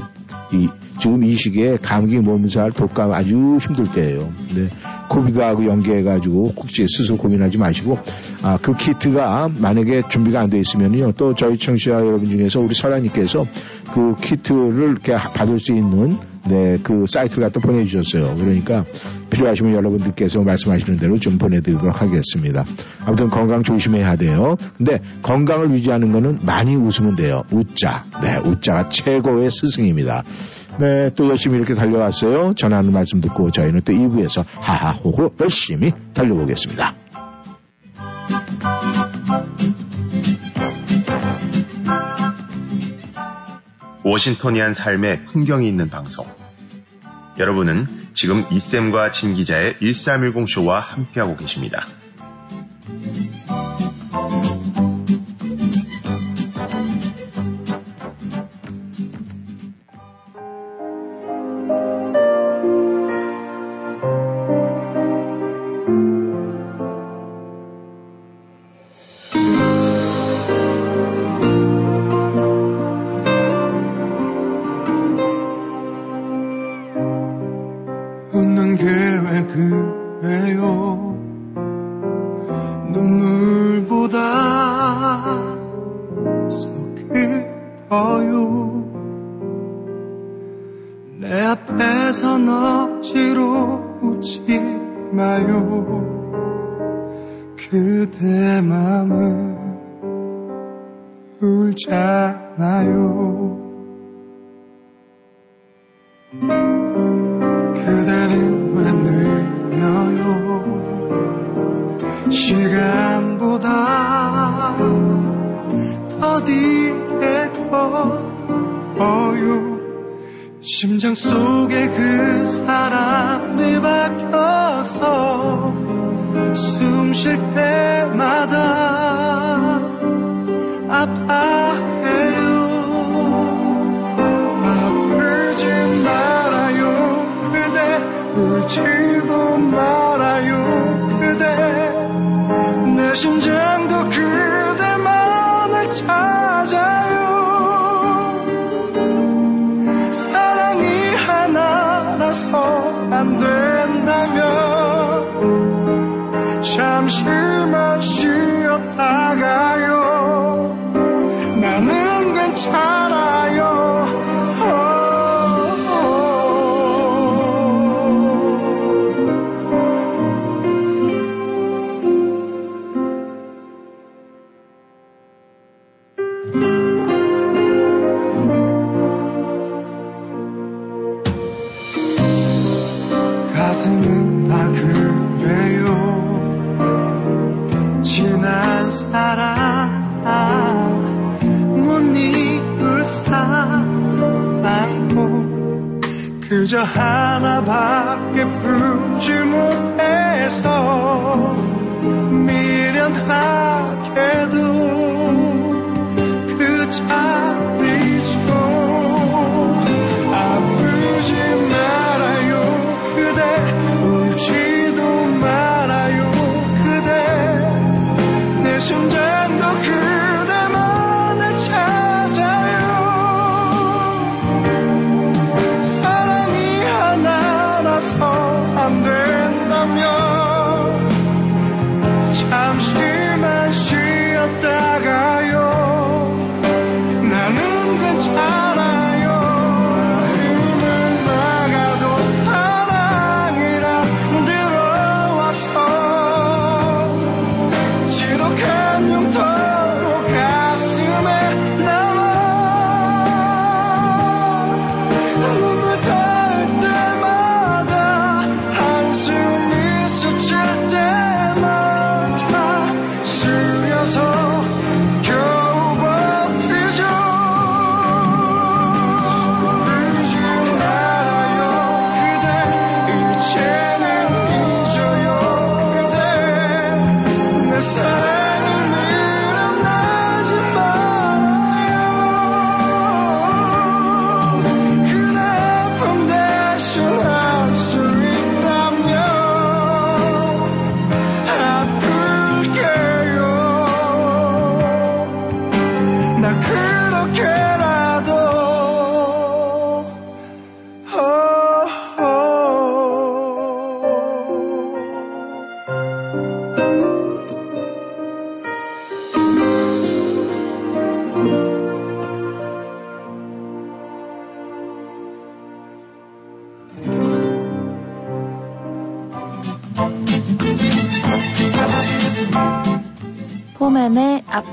[0.52, 0.68] 이
[1.00, 4.32] 지금 이 시기에 감기 몸살 독감 아주 힘들 때예요.
[4.54, 4.68] 네,
[5.08, 7.98] 코비드하고 연계해가지고 혹시 스스로 고민하지 마시고
[8.42, 13.44] 아, 그 키트가 만약에 준비가 안 돼 있으면요 또 저희 청취자 여러분 중에서 우리 설아님께서
[13.92, 16.16] 그 키트를 이렇게 받을 수 있는
[16.46, 18.34] 네, 그 사이트를 갖다 보내주셨어요.
[18.36, 18.84] 그러니까
[19.30, 22.64] 필요하시면 여러분들께서 말씀하시는 대로 좀 보내드리도록 하겠습니다.
[23.06, 24.56] 아무튼 건강 조심해야 돼요.
[24.76, 27.44] 근데 건강을 유지하는 거는 많이 웃으면 돼요.
[27.50, 28.04] 웃자.
[28.22, 30.22] 네, 웃자가 최고의 스승입니다.
[30.78, 32.54] 네, 또 열심히 이렇게 달려왔어요.
[32.54, 36.94] 전하는 말씀 듣고 저희는 또 2부에서 하하호호 열심히 달려보겠습니다.
[44.02, 46.26] 워싱턴이한 삶의 풍경이 있는 방송.
[47.38, 51.84] 여러분은 지금 이쌤과 진 기자의 1310쇼와 함께하고 계십니다.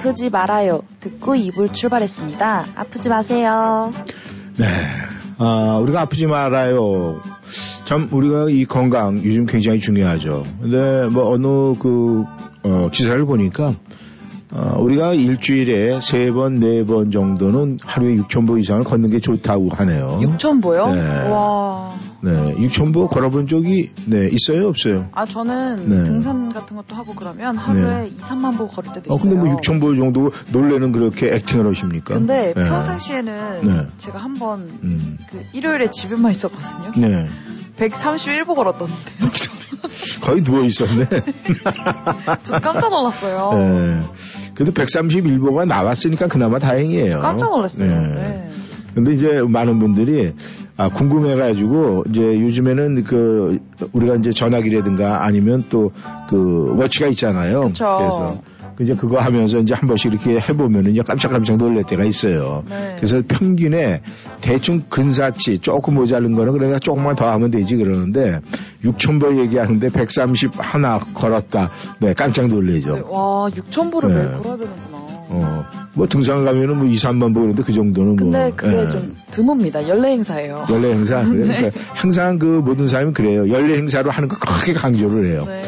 [0.02, 2.66] 아프지 말아요 듣고 2부 출발했습니다.
[2.76, 3.92] 아프지 마세요.
[4.58, 4.66] 네.
[5.38, 7.20] 아, 우리가 아프지 말아요.
[7.86, 10.44] 참, 우리가 이 건강 요즘 굉장히 중요하죠.
[10.60, 11.46] 근데 뭐 어느
[11.80, 12.24] 그,
[12.64, 13.76] 어, 기사를 보니까,
[14.52, 20.20] 어, 우리가 일주일에 세 번, 네 번 정도는 하루에 6,000보 이상을 걷는 게 좋다고 하네요.
[20.22, 20.94] 6,000보요?
[20.96, 21.30] 네.
[21.30, 21.94] 와.
[22.24, 22.56] 네.
[22.56, 24.68] 6,000보 걸어본 적이, 네, 있어요?
[24.68, 25.10] 없어요?
[25.12, 26.04] 아, 저는 네.
[26.04, 29.16] 등산 같은 것도 하고 그러면 하루에 2, 3만 보 걸을 때도 있어요.
[29.16, 32.14] 어, 근데 뭐 6,000보 정도 놀래는 그렇게 액팅을 하십니까?
[32.14, 32.70] 근데 네.
[32.70, 33.88] 평상시에는 네.
[33.98, 35.18] 제가 한번 음.
[35.30, 36.92] 그 일요일에 집에만 있었거든요.
[36.96, 37.28] 네.
[37.78, 38.96] 131보 걸었던데요.
[40.22, 41.06] 거의 누워 있었네.
[42.44, 43.52] 저 깜짝 놀랐어요.
[43.54, 44.00] 네.
[44.54, 47.20] 그래도 131보가 나왔으니까 그나마 다행이에요.
[47.20, 47.88] 깜짝 놀랐어요.
[47.88, 48.08] 네.
[48.08, 48.50] 네.
[48.94, 50.34] 근데 이제 많은 분들이
[50.82, 53.60] 아, 궁금해가지고 이제 요즘에는 그
[53.94, 55.92] 우리가 이제 전화기라든가 아니면 또
[56.32, 57.60] 그 워치가 있잖아요.
[57.68, 57.86] 그쵸.
[58.00, 58.42] 래서
[58.80, 62.64] 이제 그거 하면서 이제 한 번씩 이렇게 해보면은요 깜짝깜짝 놀랄 때가 있어요.
[62.70, 62.96] 네.
[62.96, 64.02] 그래서 평균에
[64.40, 68.40] 대충 근사치 조금 모자른 거는 그래가 조금만 더 하면 되지 그러는데
[68.86, 71.70] 6,000보 얘기하는데 130 하나 걸었다.
[72.00, 72.96] 네, 깜짝 놀래죠.
[72.96, 74.14] 네, 와, 6,000보를 네.
[74.14, 74.98] 매일 걸어야 되는구나.
[75.34, 78.56] 어, 뭐 등산 가면은 뭐 2, 3만 보 그런데 그 정도는 근데 뭐.
[78.56, 78.90] 그게 예.
[78.90, 79.88] 좀 드뭅니다.
[79.90, 80.66] 연례 행사예요.
[80.70, 81.22] 연례 행사.
[81.28, 81.30] 네.
[81.48, 83.50] 그러니까 항상 그 모든 사람이 그래요.
[83.50, 85.44] 연례 행사로 하는 거 크게 강조를 해요.
[85.48, 85.62] 네.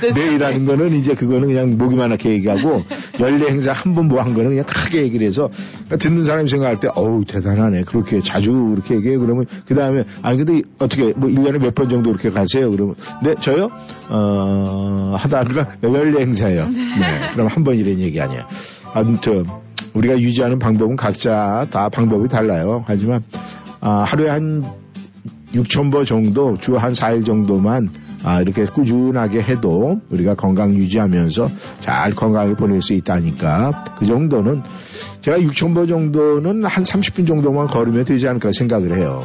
[0.00, 2.82] 그리고 내일하는 거는 이제 그거는 그냥 목이만 하게 얘기하고
[3.20, 5.50] 연례 행사 한 번 뭐 한 거는 그냥 크게 얘기를 해서
[5.84, 7.84] 그러니까 듣는 사람이 생각할 때 어우 대단하네.
[7.84, 9.18] 그렇게 자주 그렇게 얘기해.
[9.18, 12.70] 그러면 그 다음에 아니 근데 어떻게 뭐 1년에 몇 번 정도 그렇게 가세요?
[12.70, 13.70] 그러면 네 저요?
[14.08, 16.66] 어 하다 하다가 연례 행사예요.
[16.68, 17.30] 네.
[17.34, 18.44] 그럼 한 번 이런 얘기 아니에요.
[18.96, 19.44] 아무튼
[19.92, 22.82] 우리가 유지하는 방법은 각자 다 방법이 달라요.
[22.86, 23.22] 하지만
[23.80, 24.64] 아, 하루에 한
[25.52, 27.90] 6,000보 정도 주 한 4일 정도만
[28.24, 31.48] 아, 이렇게 꾸준하게 해도 우리가 건강 유지하면서
[31.80, 34.62] 잘 건강하게 보낼 수 있다니까 그 정도는
[35.20, 39.22] 제가 6,000보 정도는 한 30분 정도만 걸으면 되지 않을까 생각을 해요.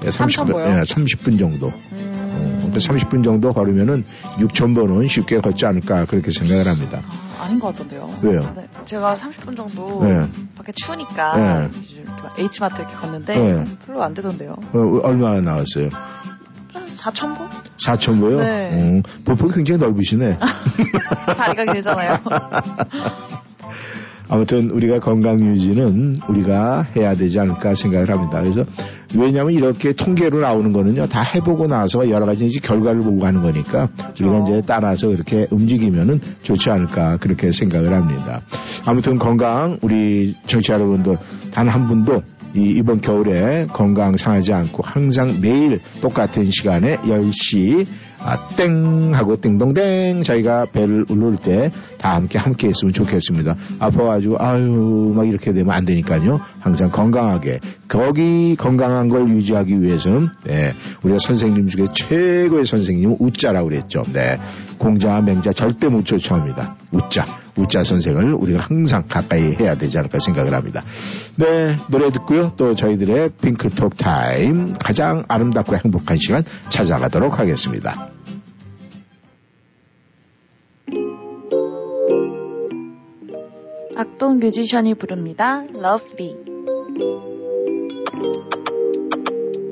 [0.00, 0.64] 네, 3,000 보요?
[0.66, 1.68] 예, 30분 정도.
[1.92, 4.04] 음, 그 30분 정도 걸으면은
[4.38, 7.00] 6,000보는 쉽게 걷지 않을까 그렇게 생각을 합니다.
[7.38, 8.08] 아, 아닌 것 같던데요.
[8.22, 8.40] 왜요?
[8.54, 10.26] 네, 제가 30분 정도 네.
[10.56, 11.80] 밖에 추우니까 네.
[11.82, 13.64] 이제 이렇게 막 H마트 이렇게 걷는데 네.
[13.86, 14.52] 별로 안 되던데요.
[14.52, 15.88] 어, 얼마나 나왔어요?
[16.72, 17.48] 한 4,000보?
[17.78, 18.38] 4,000보요?
[18.38, 19.02] 네.
[19.24, 20.38] 보폭이 굉장히 넓으시네.
[21.36, 22.18] 다리가 길잖아요.
[24.30, 28.40] 아무튼 우리가 건강 유지는 우리가 해야 되지 않을까 생각을 합니다.
[28.40, 28.64] 그래서
[29.16, 33.88] 왜냐하면 이렇게 통계로 나오는 거는요 다 해보고 나서 여러 가지 이제 결과를 보고 가는 거니까
[34.20, 38.40] 우리가 이제 따라서 이렇게 움직이면은 좋지 않을까 그렇게 생각을 합니다.
[38.86, 41.16] 아무튼 건강 우리 정치 여러분들
[41.52, 42.22] 단 한 분도
[42.54, 47.84] 이 이번 겨울에 건강 상하지 않고 항상 매일 똑같은 시간에 10시
[48.24, 51.70] 아, 땡 하고 띵동댕 저희가 벨을 울릴 때
[52.04, 53.56] 다 함께 함께 했으면 좋겠습니다.
[53.78, 56.38] 아파가지고 아유 막 이렇게 되면 안 되니까요.
[56.60, 60.72] 항상 건강하게 거기 건강한 걸 유지하기 위해서는 네,
[61.02, 64.02] 우리가 선생님 중에 최고의 선생님은 우자라고 그랬죠.
[64.12, 64.36] 네,
[64.76, 66.76] 공자와 맹자 절대 못 쫓아옵니다.
[66.92, 67.24] 우자
[67.56, 70.82] 우자 선생을 우리가 항상 가까이 해야 되지 않을까 생각을 합니다.
[71.36, 72.52] 네 노래 듣고요.
[72.56, 78.13] 또 저희들의 핑크톡 타임 가장 아름답고 행복한 시간 찾아가도록 하겠습니다.
[83.96, 85.62] 악동 뮤지션이 부릅니다.
[85.74, 86.36] Lovely.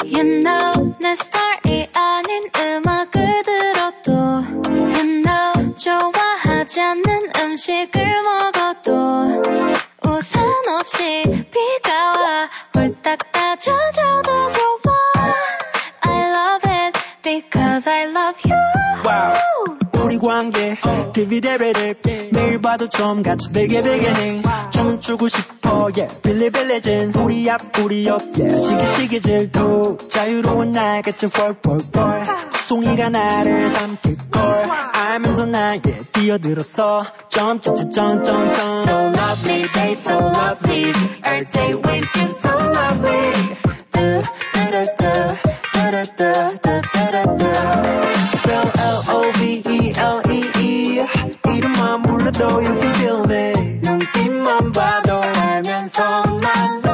[0.05, 4.13] You know 내 스타일이 아닌 음악을 들어도
[4.71, 7.05] You know 좋아하지 않는
[7.41, 9.43] 음식을 먹어도
[10.09, 10.45] 우산
[10.79, 14.93] 없이 비가 와 홀딱 따져줘도 좋아
[16.03, 17.72] I love it because
[20.33, 20.79] 관계
[21.13, 21.97] 디비데베를
[22.33, 28.59] 매일 봐도 좀 같이 되게 되게ning 춤추고 싶어 yeah 빌리빌리진 우리 앞 우리 옆 yeah
[28.59, 32.23] 시기시기질도 자유로운 날 같이 펄펄펄
[32.67, 34.43] 송이가 나를 삼킬걸
[34.95, 35.81] 알면서 나에
[36.15, 40.93] 뛰어들었어 점점점점점 So lovely day so lovely
[41.27, 43.33] Every day with you so lovely
[48.43, 48.82] Spell
[52.33, 53.53] 봐도 you can feel me
[53.83, 56.93] 눈빛만 봐도 알면서말로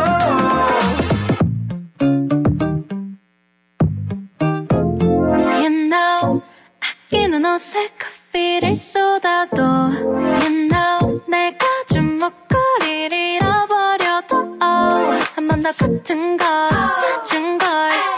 [5.60, 6.42] You know
[6.80, 16.46] 아끼는 옷에 커피를 쏟아도 You know 내가 준 목걸이를 잃어버려도 oh, 한번 더 같은 걸
[16.68, 17.68] 사준 걸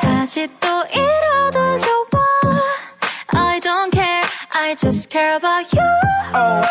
[0.01, 2.21] 다시 또 잃어도 좋아
[3.35, 4.23] I don't care
[4.55, 5.85] I just care about you
[6.35, 6.70] oh.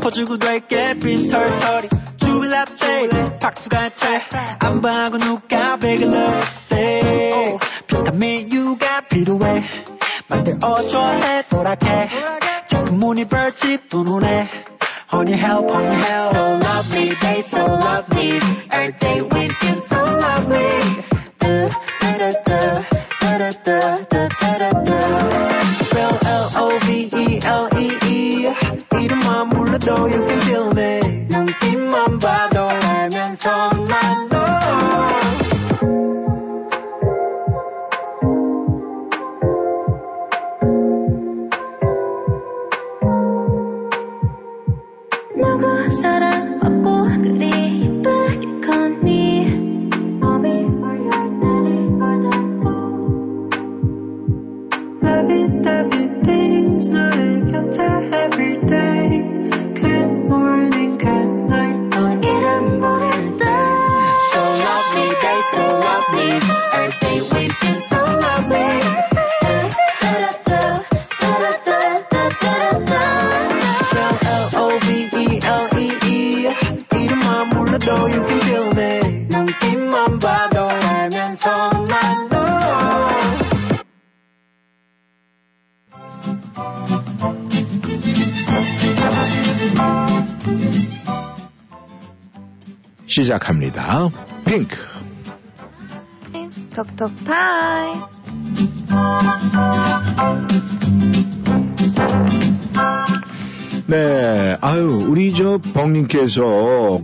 [0.00, 9.68] 퍼주고 될게 빈 털털이 주빌라떼 박수가 채안 봐고 누가 베글 넣었세 비타민 U가 필요해
[10.28, 12.08] 만들 어쩌해 도락해
[12.66, 14.48] 제품 문이 벌집 두 눈에
[15.12, 18.40] Honey help, honey help So lovely, they so lovely.
[18.72, 20.97] Every day with you, so lovely.
[93.33, 94.09] 시작합니다.
[94.45, 94.75] 핑크.
[96.75, 97.99] 톡톡 타임.
[103.87, 107.01] 네, 아유, 우리 저 벙님께서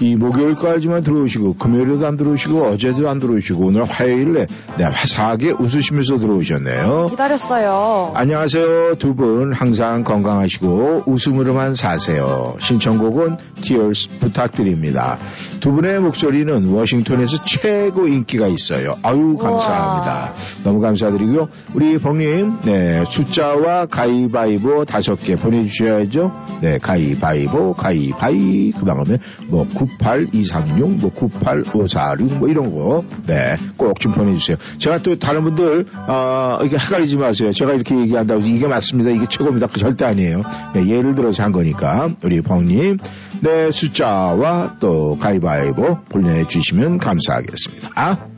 [0.00, 4.46] 이 목요일까지만 들어오시고 금요일에도 안 들어오시고 어제도 안 들어오시고 오늘 화요일에
[4.76, 7.06] 네, 화사하게 웃으시면서 들어오셨네요.
[7.10, 8.10] 기다렸어요.
[8.14, 8.96] 안녕하세요.
[8.96, 12.56] 두 분 항상 건강하시고 웃음으로만 사세요.
[12.58, 15.18] 신청곡은 Tears 부탁드립니다.
[15.62, 18.96] 두 분의 목소리는 워싱턴에서 최고 인기가 있어요.
[19.04, 20.32] 아유 감사합니다.
[20.64, 21.48] 너무 감사드리고요.
[21.74, 26.32] 우리 벙님 네, 숫자와 가위바위보 다섯 개 보내주셔야죠.
[26.60, 34.12] 네, 가위바위보 가위바위 그 다음에 뭐 98236, 뭐 98546, 뭐 이런 거, 네, 꼭 좀
[34.12, 34.56] 보내주세요.
[34.78, 37.52] 제가 또 다른 분들, 어, 이게 헷갈리지 마세요.
[37.52, 39.10] 제가 이렇게 얘기한다고 이게 맞습니다.
[39.10, 39.68] 이게 최고입니다.
[39.68, 40.40] 그 절대 아니에요.
[40.74, 42.98] 네, 예를 들어서 한 거니까, 우리 펑님,
[43.42, 47.90] 네, 숫자와 또 가위바위보 보내주시면 감사하겠습니다.
[47.94, 48.31] 아?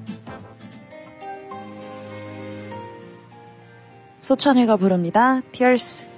[4.25, 5.43] 소천이가 부릅니다.
[5.53, 6.14] Tears.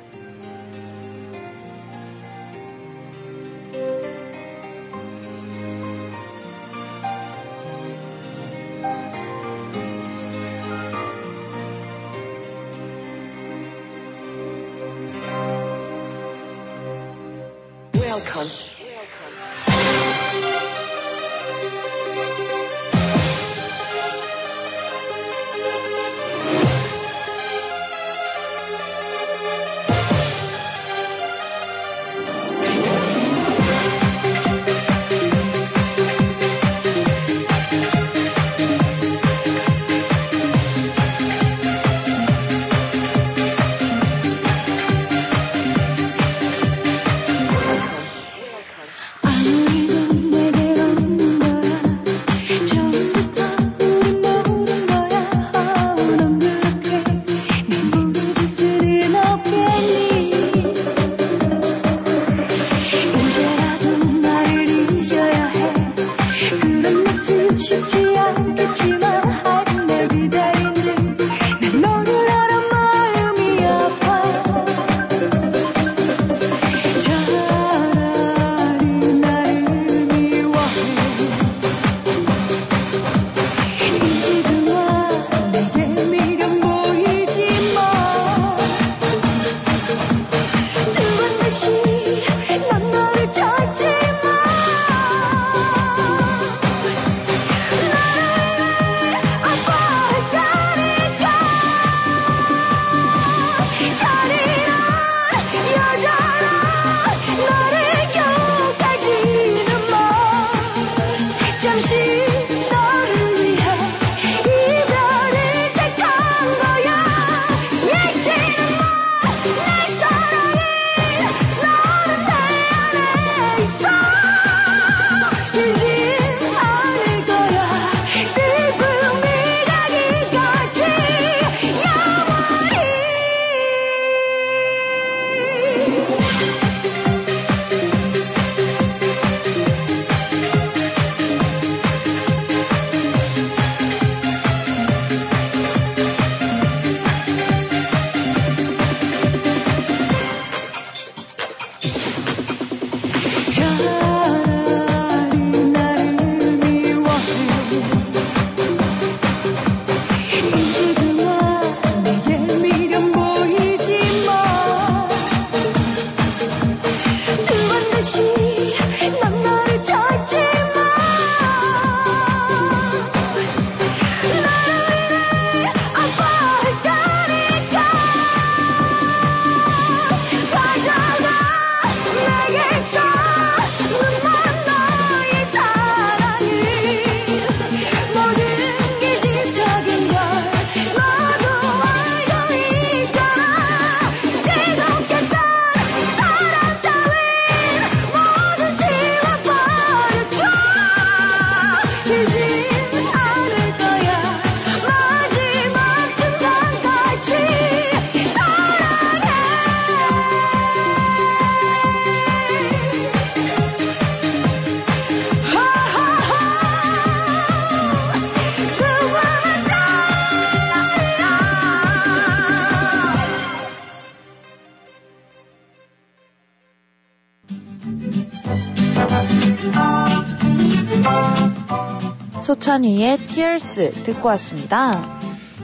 [232.76, 235.18] 찬휘의 Tears 듣고 왔습니다.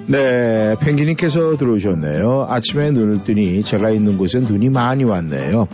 [0.07, 2.47] 네, 펭귄님께서 들어오셨네요.
[2.49, 5.69] 아침에 눈을 뜨니 제가 있는 곳에 눈이 많이 왔네요.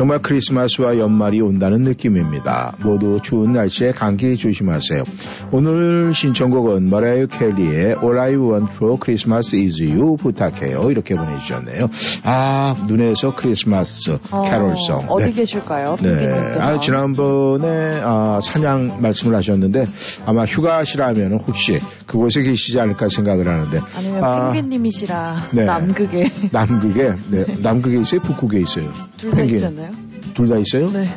[0.00, 2.74] 정말 크리스마스와 연말이 온다는 느낌입니다.
[2.82, 5.04] 모두 추운 날씨에 감기 조심하세요.
[5.52, 10.90] 오늘 신청곡은 머라이어 켈리의 All I Want for Christmas is You 부탁해요.
[10.90, 11.90] 이렇게 보내주셨네요.
[12.24, 15.04] 아, 눈에서 크리스마스 어, 캐롤송.
[15.10, 15.30] 어디 네.
[15.32, 15.96] 계실까요?
[16.00, 16.54] 네.
[16.58, 19.84] 아, 지난번에 아, 사냥 말씀을 하셨는데
[20.24, 25.64] 아마 휴가시라면 혹시 그곳에 계시지 않을까 생각을 하는데 아니면 아, 펭귄님이시라 네.
[25.64, 28.88] 남극에 남극에 네, 남극에 있어요, 북극에 있어요.
[29.18, 29.56] 둘다 펭귄.
[29.56, 29.89] 있잖아요.
[30.34, 30.90] 둘 다 있어요?
[30.90, 31.08] 네.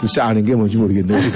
[0.00, 1.18] 글쎄 아는 게 뭔지 모르겠네요.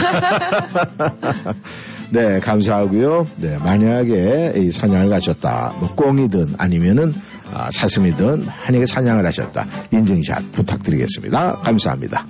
[2.11, 3.27] 네, 감사하고요.
[3.37, 7.13] 네, 만약에 이 사냥을 가셨다, 뭐 꽁이든 아니면은
[7.53, 11.61] 아, 사슴이든 만약에 사냥을 하셨다, 인증샷 부탁드리겠습니다.
[11.61, 12.27] 감사합니다.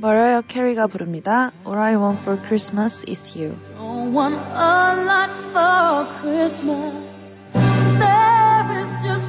[0.00, 1.50] 머라이어 캐리가 부릅니다.
[1.66, 3.56] All I Want for Christmas is You.
[3.76, 7.17] Don't want a lot for Christmas.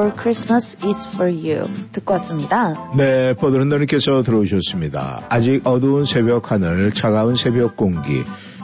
[0.00, 2.90] For Christmas is for You 듣고 왔습니다.
[2.96, 5.26] 네, 버드런더님께서 들어오셨습니다.
[5.28, 8.22] 아직 어두운 새벽 하늘, 차가운 새벽 공기,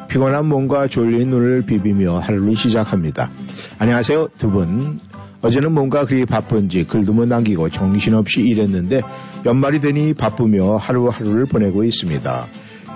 [0.09, 3.31] 피곤한 몸과 졸린 눈을 비비며 하루를 시작합니다.
[3.79, 4.99] 안녕하세요, 두 분.
[5.43, 9.03] 어제는 뭔가 그리 바쁜지 글도 못 남기고 정신없이 일했는데
[9.45, 12.47] 연말이 되니 바쁘며 하루하루를 보내고 있습니다.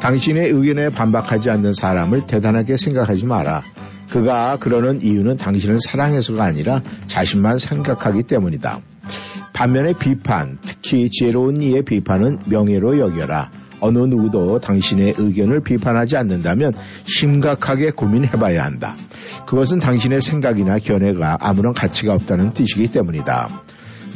[0.00, 3.62] 당신의 의견에 반박하지 않는 사람을 대단하게 생각하지 마라.
[4.11, 8.81] 그가 그러는 이유는 당신을 사랑해서가 아니라 자신만 생각하기 때문이다.
[9.53, 13.51] 반면에 비판, 특히 지혜로운 이의 비판은 명예로 여겨라.
[13.81, 16.74] 어느 누구도 당신의 의견을 비판하지 않는다면
[17.05, 18.95] 심각하게 고민해봐야 한다.
[19.47, 23.49] 그것은 당신의 생각이나 견해가 아무런 가치가 없다는 뜻이기 때문이다.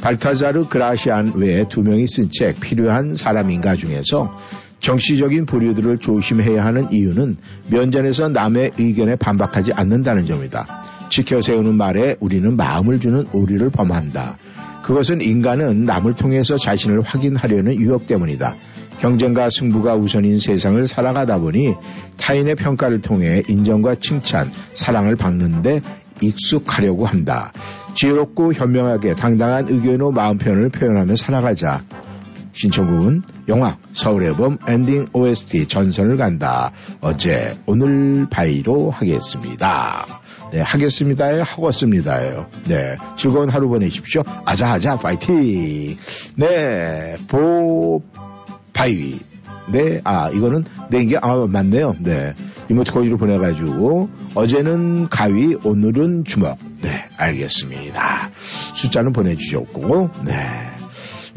[0.02, 4.36] 발타자르 그라시안 외에 두 명이 쓴 책 필요한 사람인가 중에서
[4.84, 7.38] 정치적인 부류들을 조심해야 하는 이유는
[7.70, 10.66] 면전에서 남의 의견에 반박하지 않는다는 점이다.
[11.08, 14.36] 지켜세우는 말에 우리는 마음을 주는 오리를 범한다.
[14.82, 18.54] 그것은 인간은 남을 통해서 자신을 확인하려는 유혹 때문이다.
[18.98, 21.74] 경쟁과 승부가 우선인 세상을 살아가다 보니
[22.18, 25.80] 타인의 평가를 통해 인정과 칭찬, 사랑을 받는데
[26.20, 27.52] 익숙하려고 한다.
[27.94, 31.80] 지혜롭고 현명하게 당당한 의견으로 마음 표현을 표현하며 살아가자.
[32.52, 36.72] 신청곡은 영화 서울의 봄 엔딩 OST 전선을 간다.
[37.00, 40.06] 어제 오늘 바위로 하겠습니다.
[40.52, 42.46] 네, 하겠습니다에 하겠습니다예요.
[42.68, 44.22] 네, 즐거운 하루 보내십시오.
[44.44, 45.96] 아자아자 파이팅.
[46.36, 48.02] 네, 보
[48.72, 49.18] bye.
[49.68, 51.96] 네, 아 이거는 내게 아 맞네요.
[52.00, 52.34] 네,
[52.68, 56.58] 이모티콘으로 보내가지고 어제는 가위, 오늘은 주먹.
[56.82, 58.30] 네, 알겠습니다.
[58.74, 60.66] 숫자는 보내주셨고, 네.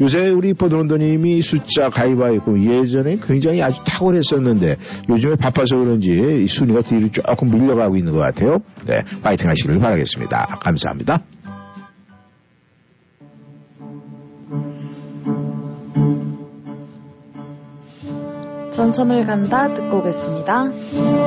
[0.00, 4.76] 요새 우리 버드론더님이 숫자 가위바위보 예전에 굉장히 아주 탁월했었는데
[5.08, 8.58] 요즘에 바빠서 그런지 이 순위가 뒤로 조금 밀려가고 있는 것 같아요.
[8.86, 10.58] 네, 파이팅 하시길 바라겠습니다.
[10.60, 11.22] 감사합니다.
[18.70, 21.17] 전선을 간다 듣고 오겠습니다.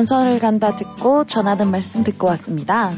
[0.00, 2.90] 전선을 간다 듣고 전하는 말씀 듣고 왔습니다.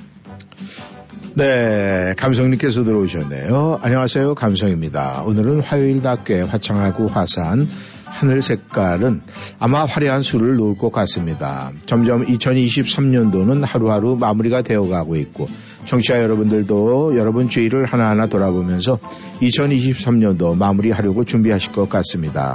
[1.34, 3.80] 네, 감성님께서 들어오셨네요.
[3.82, 5.24] 안녕하세요, 감성입니다.
[5.26, 7.66] 오늘은 화요일답게 화창하고 화사한
[8.04, 9.22] 하늘 색깔은
[9.58, 11.72] 아마 화려한 수를 놓을 것 같습니다.
[11.86, 15.48] 점점 2023년도는 하루하루 마무리가 되어가고 있고
[15.86, 18.98] 청취자 여러분들도 여러분 주위를 하나하나 돌아보면서
[19.40, 22.54] 2023년도 마무리하려고 준비하실 것 같습니다.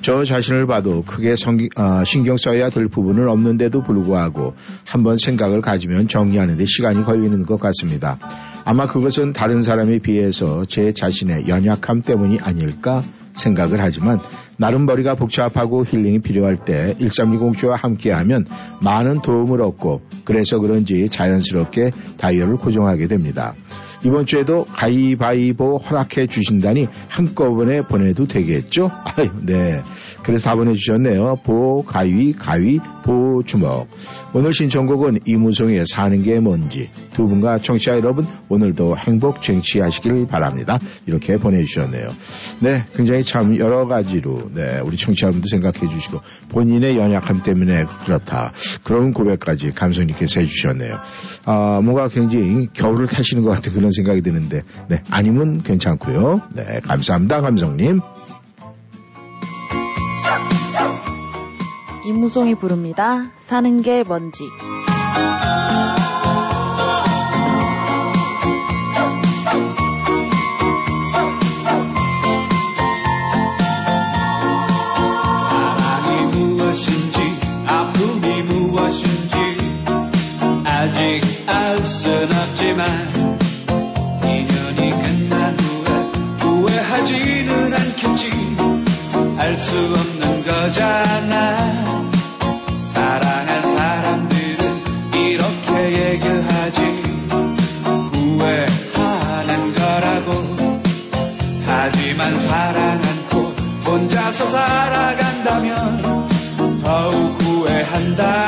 [0.00, 4.54] 저 자신을 봐도 크게 성기- 아, 신경 써야 될 부분은 없는데도 불구하고
[4.84, 8.18] 한번 생각을 가지면 정리하는데 시간이 걸리는 것 같습니다.
[8.64, 13.02] 아마 그것은 다른 사람에 비해서 제 자신의 연약함 때문이 아닐까
[13.34, 14.18] 생각을 하지만
[14.56, 18.46] 나름 머리가 복잡하고 힐링이 필요할 때 1320주와 함께하면
[18.82, 23.54] 많은 도움을 얻고 그래서 그런지 자연스럽게 다이얼을 고정하게 됩니다.
[24.04, 28.90] 이번 주에도 가위바위보 허락해 주신다니 한꺼번에 보내도 되겠죠?
[29.04, 29.82] 아유, 네.
[30.28, 31.36] 그래서 다 보내주셨네요.
[31.36, 33.88] 보, 가위, 가위, 보, 주먹.
[34.34, 36.90] 오늘 신청곡은 이무송의 사는 게 뭔지.
[37.14, 40.78] 두 분과 청취자 여러분, 오늘도 행복 쟁취하시길 바랍니다.
[41.06, 42.08] 이렇게 보내주셨네요.
[42.60, 48.52] 네, 굉장히 참 여러 가지로, 네, 우리 청취자분도 생각해 주시고, 본인의 연약함 때문에 그렇다.
[48.84, 50.98] 그런 고백까지 감성님께서 해주셨네요.
[51.46, 54.60] 아, 뭔가 굉장히 겨울을 타시는 것 같은 그런 생각이 드는데,
[54.90, 56.42] 네, 아니면 괜찮고요.
[56.54, 58.00] 네, 감사합니다, 감성님.
[62.04, 63.26] 이무송이 부릅니다.
[63.44, 64.44] 사는 게 뭔지.
[74.88, 77.18] 사랑이 무엇인지
[77.66, 79.36] 아픔이 무엇인지
[80.64, 83.38] 아직 알순 없지만
[84.24, 85.90] 인연이 끝난 후에
[86.40, 88.30] 후회하지는 않겠지
[89.38, 90.07] 알수 없
[90.68, 92.10] 는 거잖아
[92.84, 96.80] 사랑한 사람들은 이렇게 얘기하지.
[98.12, 100.56] 후회하는 거라고.
[101.64, 103.54] 하지만 사랑 않고
[103.86, 106.28] 혼자서 살아간다면
[106.82, 108.47] 더욱 후회한다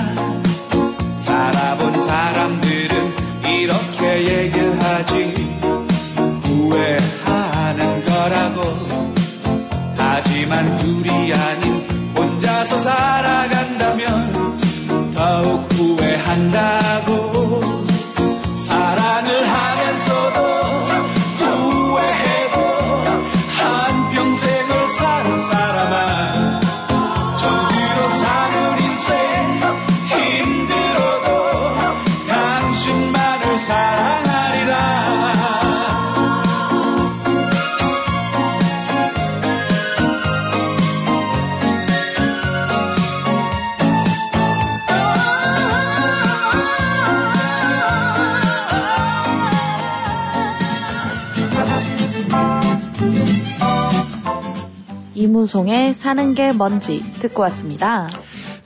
[55.61, 58.07] 이무송의 사는 게 뭔지 듣고 왔습니다.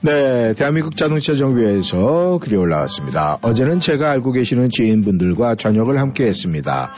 [0.00, 3.38] 네, 대한민국 자동차 정비회에서 글이 올라왔습니다.
[3.42, 6.92] 어제는 제가 알고 계시는 지인분들과 저녁을 함께 했습니다.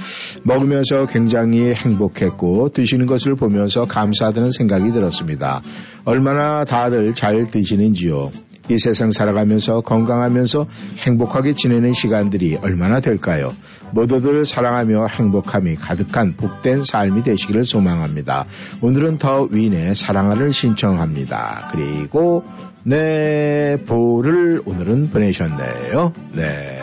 [0.44, 5.62] 먹으면서 굉장히 행복했고 드시는 것을 보면서 감사하다는 생각이 들었습니다.
[6.04, 8.30] 얼마나 다들 잘 드시는지요.
[8.70, 10.66] 이 세상 살아가면서 건강하면서
[11.06, 13.48] 행복하게 지내는 시간들이 얼마나 될까요?
[13.92, 18.46] 모두들 사랑하며 행복함이 가득한 복된 삶이 되시기를 소망합니다.
[18.80, 21.70] 오늘은 더 위인의 사랑을 신청합니다.
[21.72, 22.44] 그리고
[22.84, 26.12] 네 보를 오늘은 보내셨네요.
[26.34, 26.82] 네.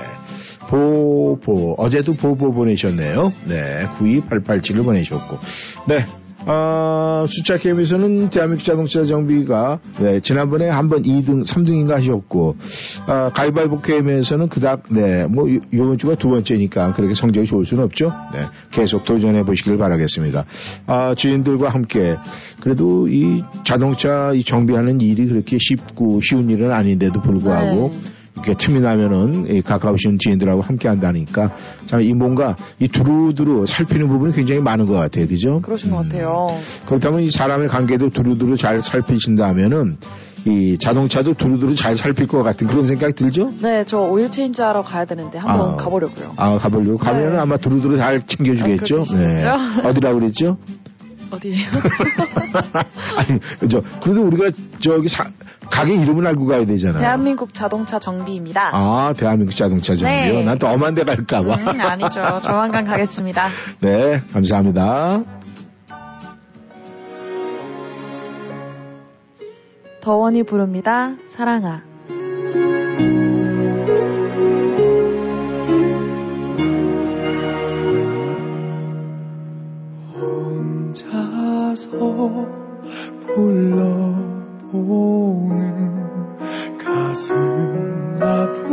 [0.68, 3.34] 보보 어제도 보보 보내셨네요.
[3.48, 5.38] 네 9288를 보내셨고
[5.88, 6.06] 네
[6.48, 12.56] 어, 숫자 게임에서는 대한민국 자동차 정비가 네, 지난번에 한 번 2등, 3등인가 하셨고
[13.08, 17.84] 아, 가위바위보 게임에서는 그닥 네, 뭐 요- 요번 주가 두 번째니까 그렇게 성적이 좋을 수는
[17.86, 18.12] 없죠.
[18.34, 20.46] 네, 계속 도전해 보시길 바라겠습니다.
[20.86, 22.16] 아, 주인들과 함께
[22.60, 28.00] 그래도 이 자동차 이 정비하는 일이 그렇게 쉽고 쉬운 일은 아닌데도 불구하고 네.
[28.36, 31.56] 이렇게 틈이 나면은 이 가까우신 지인들하고 함께 한다니까
[31.86, 35.28] 참 이 뭔가 이 두루두루 살피는 부분이 굉장히 많은 것 같아요.
[35.28, 35.60] 그죠?
[35.62, 36.10] 그러신 것 음.
[36.10, 36.48] 같아요.
[36.86, 39.98] 그렇다면 이 사람의 관계도 두루두루 잘 살피신다면은
[40.45, 43.52] 이 자동차도 두루두루 잘 살필 것 같은 그런 생각이 들죠?
[43.62, 45.76] 네, 저 오일 체인지 하러 가야 되는데 한번 아.
[45.78, 46.34] 가보려고요.
[46.38, 46.98] 아, 가보려고.
[46.99, 47.38] 가면은 네.
[47.38, 49.02] 아마 두루두루 잘 챙겨주겠죠?
[49.02, 49.88] 아, 그러시겠죠?
[49.88, 50.57] 어디라고 그랬죠?
[51.31, 51.68] 어디에요?
[53.18, 55.26] 아니, 저, 그래도 우리가 저기 사,
[55.69, 56.99] 가게 이름을 알고 가야 되잖아요.
[56.99, 58.72] 대한민국 자동차 정비입니다.
[58.73, 60.34] 아, 대한민국 자동차 정비요?
[60.34, 60.43] 네.
[60.43, 61.56] 난또 엄한 데 갈까 봐.
[61.56, 62.22] 음, 아니죠.
[62.41, 63.49] 조만간 가겠습니다.
[63.81, 65.23] 네, 감사합니다.
[70.02, 71.15] 더원이 부릅니다.
[71.26, 71.95] 사랑아.
[83.22, 84.78] 불러보는
[86.78, 87.36] 가슴
[88.22, 88.65] 아픈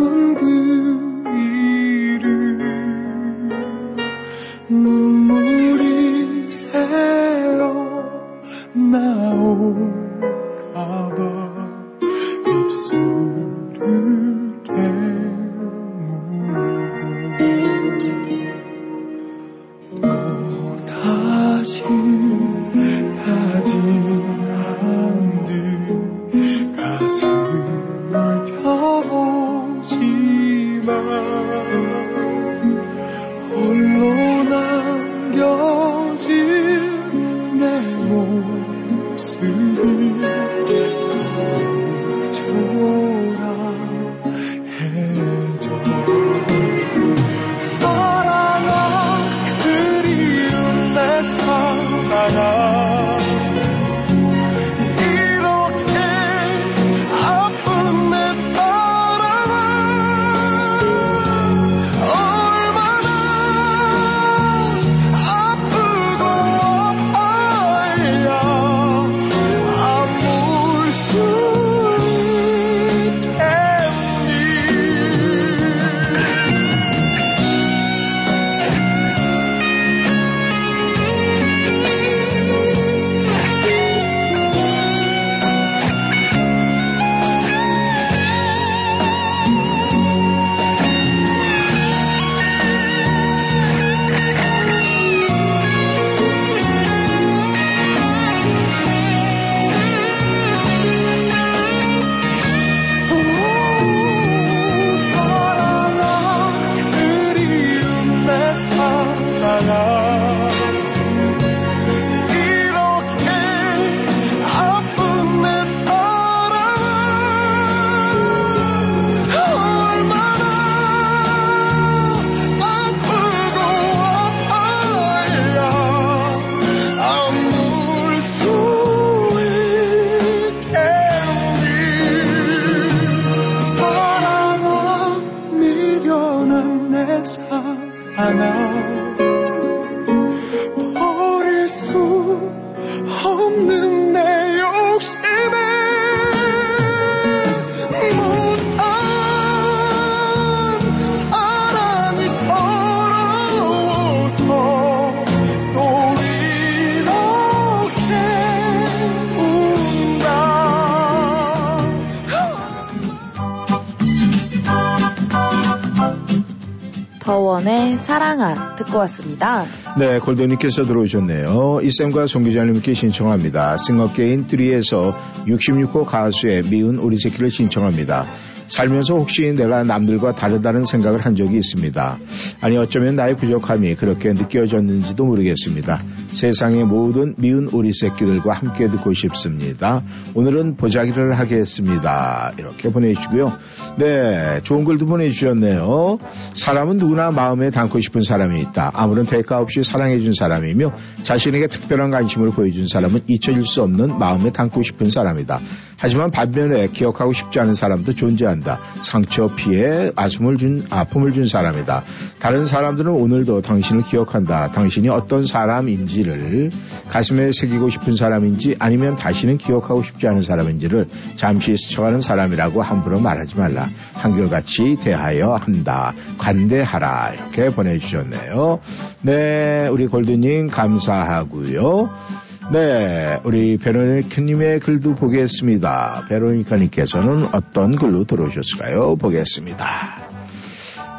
[168.77, 169.67] 듣고 왔습니다.
[169.99, 171.81] 네, 골든님께서 들어오셨네요.
[171.83, 173.77] 이쌤과 송 기자님께 신청합니다.
[173.77, 175.15] 싱어게인 3에서
[175.47, 178.27] 66호 가수의 미운 우리 새끼를 신청합니다.
[178.67, 182.19] 살면서 혹시 내가 남들과 다르다는 생각을 한 적이 있습니다.
[182.63, 186.03] 아니 어쩌면 나의 부족함이 그렇게 느껴졌는지도 모르겠습니다.
[186.29, 190.03] 세상의 모든 미운 우리 새끼들과 함께 듣고 싶습니다.
[190.35, 192.53] 오늘은 보자기를 하겠습니다.
[192.57, 193.53] 이렇게 보내주시고요.
[193.97, 196.19] 네, 좋은 글도 보내주셨네요.
[196.55, 198.91] 사람은 누구나 마음에 담고 싶은 사람이 있다.
[198.95, 200.93] 아무런 대가 없이 사랑해준 사람이며
[201.23, 205.61] 자신에게 특별한 관심을 보여준 사람은 잊혀질 수 없는 마음에 담고 싶은 사람이다.
[206.03, 208.81] 하지만 반면에 기억하고 싶지 않은 사람도 존재한다.
[209.03, 212.03] 상처, 피해, 아픔을 준, 아픔을 준 사람이다.
[212.41, 214.73] 다른 사람들은 오늘도 당신을 기억한다.
[214.73, 216.71] 당신이 어떤 사람인지를
[217.09, 221.07] 가슴에 새기고 싶은 사람인지 아니면 다시는 기억하고 싶지 않은 사람인지를
[221.37, 223.89] 잠시 스쳐가는 사람이라고 함부로 말하지 말라.
[224.15, 226.15] 한결같이 대하여 한다.
[226.37, 227.35] 관대하라.
[227.35, 228.81] 이렇게 보내주셨네요.
[229.23, 232.42] 네, 우리 골드님 감사하고요.
[232.73, 236.25] 네, 우리 베로니카님의 글도 보겠습니다.
[236.31, 239.17] 베로니카님께서는 어떤 글로 들어오셨을까요?
[239.17, 240.27] 보겠습니다.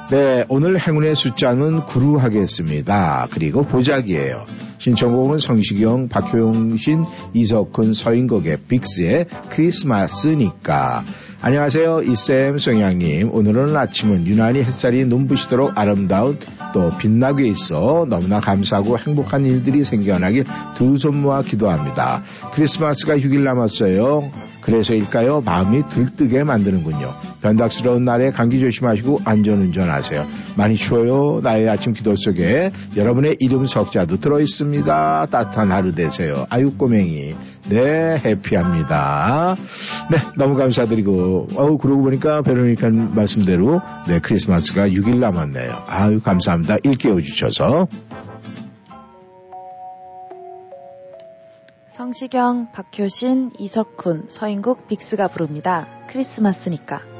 [0.09, 3.27] 네, 오늘 행운의 숫자는 9로 하겠습니다.
[3.29, 4.45] 그리고 보자기예요.
[4.79, 7.05] 신청곡은 성시경, 박효영 신,
[7.35, 11.03] 이석훈, 서인국의 빅스의 크리스마스니까.
[11.45, 12.03] 안녕하세요.
[12.03, 13.31] 이쌤 송양님.
[13.33, 16.39] 오늘은 아침은 유난히 햇살이 눈부시도록 아름다운
[16.73, 20.45] 또 빛나게 있어 너무나 감사하고 행복한 일들이 생겨나길
[20.77, 22.23] 두 손 모아 기도합니다.
[22.53, 24.31] 크리스마스가 6일 남았어요.
[24.61, 25.41] 그래서일까요?
[25.41, 27.13] 마음이 들뜨게 만드는군요.
[27.41, 30.25] 변덕스러운 날에 감기 조심하시고 안전운전하세요.
[30.55, 31.41] 많이 추워요.
[31.43, 35.25] 나의 아침 기도 속에 여러분의 이름 석자도 들어있습니다.
[35.29, 36.45] 따뜻한 하루 되세요.
[36.49, 37.33] 아유 꼬맹이.
[37.69, 39.55] 네, 해피합니다.
[40.11, 45.83] 네, 너무 감사드리고, 어우, 그러고 보니까 베로니카 말씀대로, 네, 크리스마스가 6일 남았네요.
[45.87, 46.77] 아유, 감사합니다.
[46.83, 47.87] 일깨워 주셔서.
[51.89, 55.87] 성시경, 박효신, 이석훈, 서인국, 빅스가 부릅니다.
[56.09, 57.12] 크리스마스니까.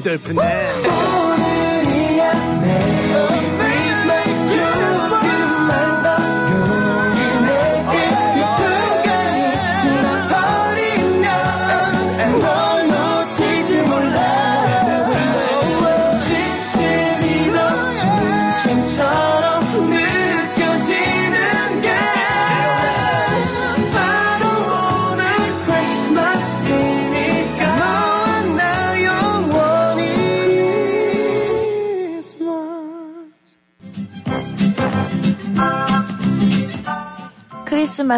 [0.00, 0.37] 귀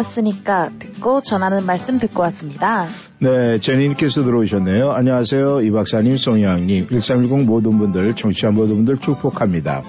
[0.01, 2.87] 크리스마스니까 듣고 전하는 말씀 듣고 왔습니다.
[3.19, 4.91] 네, 제니님께서 들어오셨네요.
[4.91, 5.61] 안녕하세요.
[5.61, 9.83] 이 박사님, 송양님, 1310 모든 분들, 청취자 모든 분들 축복합니다.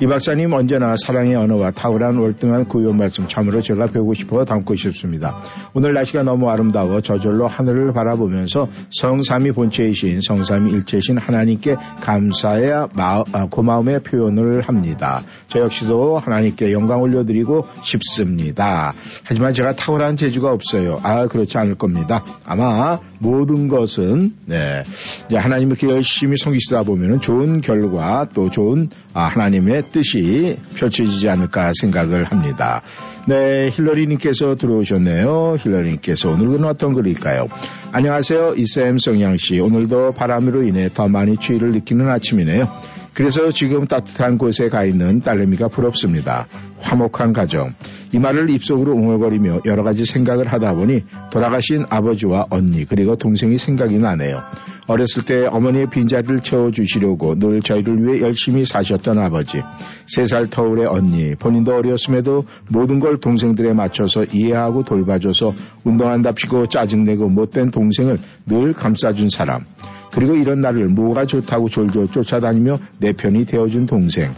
[0.00, 5.42] 이 박사님 언제나 사랑의 언어와 탁월한 월등한 구요 말씀 참으로 제가 배우고 싶어 담고 싶습니다.
[5.74, 13.46] 오늘 날씨가 너무 아름다워 저절로 하늘을 바라보면서 성삼이 본체이신 성삼이 일체신 하나님께 감사의 마- 아,
[13.50, 15.22] 고마움의 표현을 합니다.
[15.48, 18.92] 저 역시도 하나님께 영광 올려드리고 싶습니다.
[19.24, 20.98] 하지만 제가 탁월한 재주가 없어요.
[21.02, 22.24] 아, 그렇지 않을 겁니다.
[22.44, 24.82] 아마 모든 것은, 네,
[25.26, 31.72] 이제 하나님 이렇게 열심히 섬기시다 보면 좋은 결과 또 좋은 아, 하나님의 뜻이 펼쳐지지 않을까
[31.80, 32.82] 생각을 합니다.
[33.26, 35.56] 네, 힐러리님께서 들어오셨네요.
[35.58, 37.46] 힐러리님께서 오늘은 어떤 글일까요?
[37.92, 38.54] 안녕하세요.
[38.56, 39.60] 이쌤 성양씨.
[39.60, 42.68] 오늘도 바람으로 인해 더 많이 추위를 느끼는 아침이네요.
[43.14, 46.46] 그래서 지금 따뜻한 곳에 가 있는 딸내미가 부럽습니다.
[46.80, 47.74] 화목한 가정.
[48.12, 53.98] 이 말을 입속으로 웅얼거리며 여러 가지 생각을 하다 보니 돌아가신 아버지와 언니 그리고 동생이 생각이
[53.98, 54.40] 나네요.
[54.86, 59.62] 어렸을 때 어머니의 빈자리를 채워주시려고 늘 저희를 위해 열심히 사셨던 아버지.
[60.06, 61.34] 세 살 터울의 언니.
[61.34, 65.52] 본인도 어렸음에도 모든 걸 동생들에 맞춰서 이해하고 돌봐줘서
[65.84, 68.16] 운동한답시고 짜증내고 못된 동생을
[68.46, 69.64] 늘 감싸준 사람.
[70.12, 74.30] 그리고 이런 나를 뭐가 좋다고 졸졸 쫓아다니며 내 편이 되어준 동생.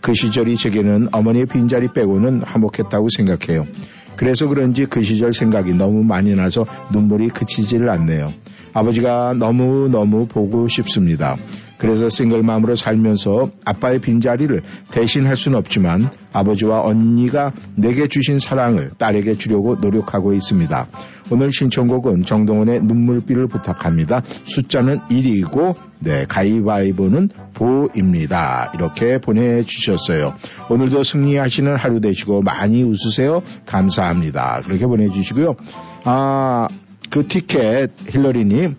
[0.00, 3.64] 그 시절이 제게는 어머니의 빈자리 빼고는 화목했다고 생각해요.
[4.16, 8.26] 그래서 그런지 그 시절 생각이 너무 많이 나서 눈물이 그치질 않네요.
[8.72, 11.36] 아버지가 너무너무 보고 싶습니다.
[11.78, 14.60] 그래서 싱글맘으로 살면서 아빠의 빈자리를
[14.90, 20.86] 대신할 수는 없지만 아버지와 언니가 내게 주신 사랑을 딸에게 주려고 노력하고 있습니다.
[21.30, 24.22] 오늘 신청곡은 정동원의 눈물비를 부탁합니다.
[24.24, 28.72] 숫자는 1이고 네, 가위바위보는 보입니다.
[28.74, 30.34] 이렇게 보내주셨어요.
[30.70, 33.42] 오늘도 승리하시는 하루 되시고 많이 웃으세요.
[33.66, 34.60] 감사합니다.
[34.64, 35.56] 그렇게 보내주시고요.
[36.04, 36.66] 아,
[37.10, 38.76] 그 티켓 힐러리님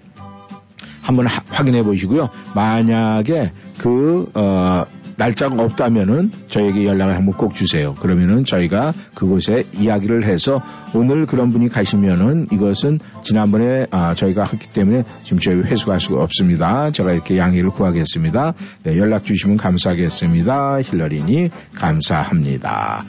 [1.09, 2.29] 한번 하- 확인해 보시고요.
[2.55, 4.85] 만약에 그, 어,
[5.17, 7.93] 날짜가 없다면은 저에게 연락을 한번 꼭 주세요.
[7.95, 10.61] 그러면은 저희가 그곳에 이야기를 해서
[10.95, 16.91] 오늘 그런 분이 가시면은 이것은 지난번에 아, 저희가 했기 때문에 지금 저희 회수할 수가 없습니다.
[16.91, 18.53] 제가 이렇게 양해를 구하겠습니다.
[18.83, 20.81] 네, 연락 주시면 감사하겠습니다.
[20.83, 23.03] 힐러리니 감사합니다.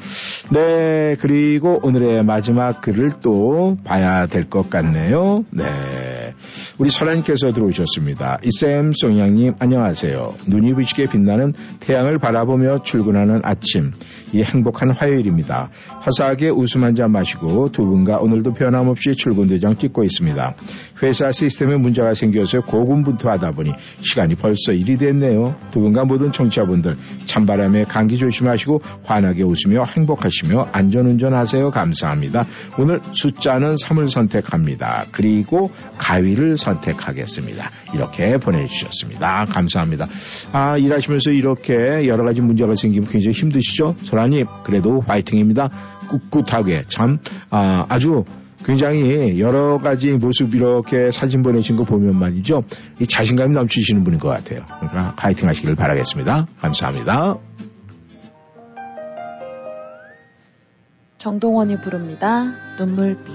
[0.51, 5.45] 네, 그리고 오늘의 마지막 글을 또 봐야 될 것 같네요.
[5.51, 6.35] 네.
[6.81, 8.39] 우리 설아님께서 들어오셨습니다.
[8.43, 10.35] 이쌤 송양님 안녕하세요.
[10.49, 13.91] 눈이 부시게 빛나는 태양을 바라보며 출근하는 아침.
[14.33, 15.71] 이 행복한 화요일입니다.
[16.01, 20.55] 화사하게 웃음 한 잔 마시고 두 분과 오늘도 변함없이 출근 도장 찍고 있습니다.
[21.03, 25.55] 회사 시스템에 문제가 생겨서 고군분투하다 보니 시간이 벌써 일이 됐네요.
[25.71, 26.97] 두 분과 모든 청취자분들
[27.27, 31.71] 찬바람에 감기 조심하시고 환하게 웃으며 행복하시며 안전운전하세요.
[31.71, 32.47] 감사합니다.
[32.79, 35.07] 오늘 숫자는 3을 선택합니다.
[35.13, 37.71] 그리고 가위를 선택하겠습니다.
[37.95, 39.45] 이렇게 보내주셨습니다.
[39.49, 40.09] 감사합니다.
[40.53, 43.95] 아, 일하시면서 이렇게 여러 가지 문제가 생기면 굉장히 힘드시죠?
[44.21, 45.71] 소라님, 그래도 화이팅입니다.
[46.09, 47.19] 꿋꿋하게 참,
[47.51, 48.25] 아, 아주
[48.65, 52.65] 굉장히 여러 가지 모습 이렇게 사진 보내신 거 보면 말이죠.
[53.01, 54.67] 이 자신감이 넘치시는 분인 것 같아요.
[54.67, 56.47] 그러니까 화이팅 하시길 바라겠습니다.
[56.61, 57.39] 감사합니다.
[61.17, 62.53] 정동원이 부릅니다.
[62.79, 63.33] 눈물비.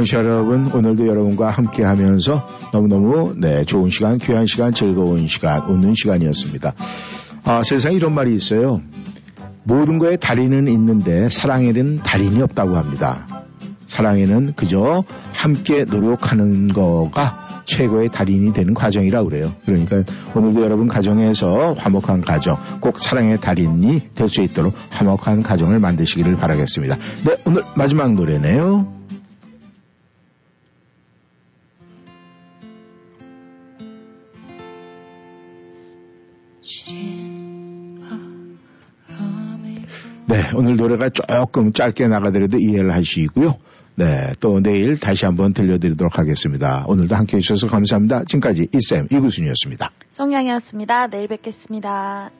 [0.00, 5.94] 청취자 여러분, 오늘도 여러분과 함께 하면서 너무너무, 네, 좋은 시간, 귀한 시간, 즐거운 시간, 웃는
[5.94, 6.72] 시간이었습니다.
[7.44, 8.80] 아, 세상에 이런 말이 있어요.
[9.64, 13.26] 모든 거에 달인은 있는데 사랑에는 달인이 없다고 합니다.
[13.86, 15.04] 사랑에는 그저
[15.34, 19.52] 함께 노력하는 거가 최고의 달인이 되는 과정이라고 그래요.
[19.66, 20.02] 그러니까
[20.34, 26.96] 오늘도 여러분 가정에서 화목한 가정, 꼭 사랑의 달인이 될 수 있도록 화목한 가정을 만드시기를 바라겠습니다.
[27.26, 29.00] 네, 오늘 마지막 노래네요.
[40.54, 43.56] 오늘 노래가 조금 짧게 나가더라도 이해를 하시고요.
[43.96, 46.84] 네, 또 내일 다시 한번 들려드리도록 하겠습니다.
[46.86, 48.24] 오늘도 함께 해주셔서 감사합니다.
[48.24, 49.90] 지금까지 이쌤 이구순이었습니다.
[50.10, 51.08] 송양이었습니다.
[51.08, 52.30] 내일 뵙겠습니다.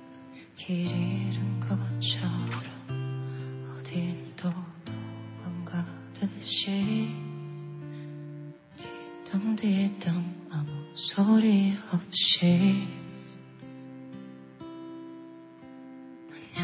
[0.54, 2.30] 길 잃은 것처럼
[3.78, 4.50] 어딜 또
[5.44, 7.08] 도망가듯이
[9.24, 10.12] 뒤뚱 뒤뚱
[10.50, 12.86] 아무 소리 없이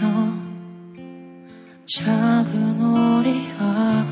[0.00, 0.55] 안녕
[1.86, 4.04] 작은 오리야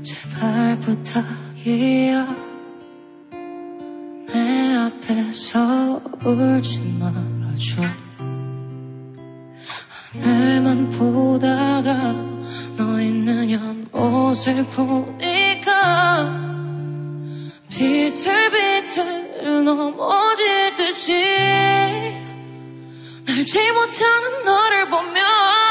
[0.00, 2.36] 제발 부탁이야.
[4.28, 7.82] 내 앞에서 울지 말아줘.
[10.12, 12.14] 하늘만 보다가
[12.76, 16.30] 너 있는 연못을 보니까
[17.70, 21.12] 비틀비틀 넘어질 듯이.
[23.26, 25.69] 날지 못하는 너를 보며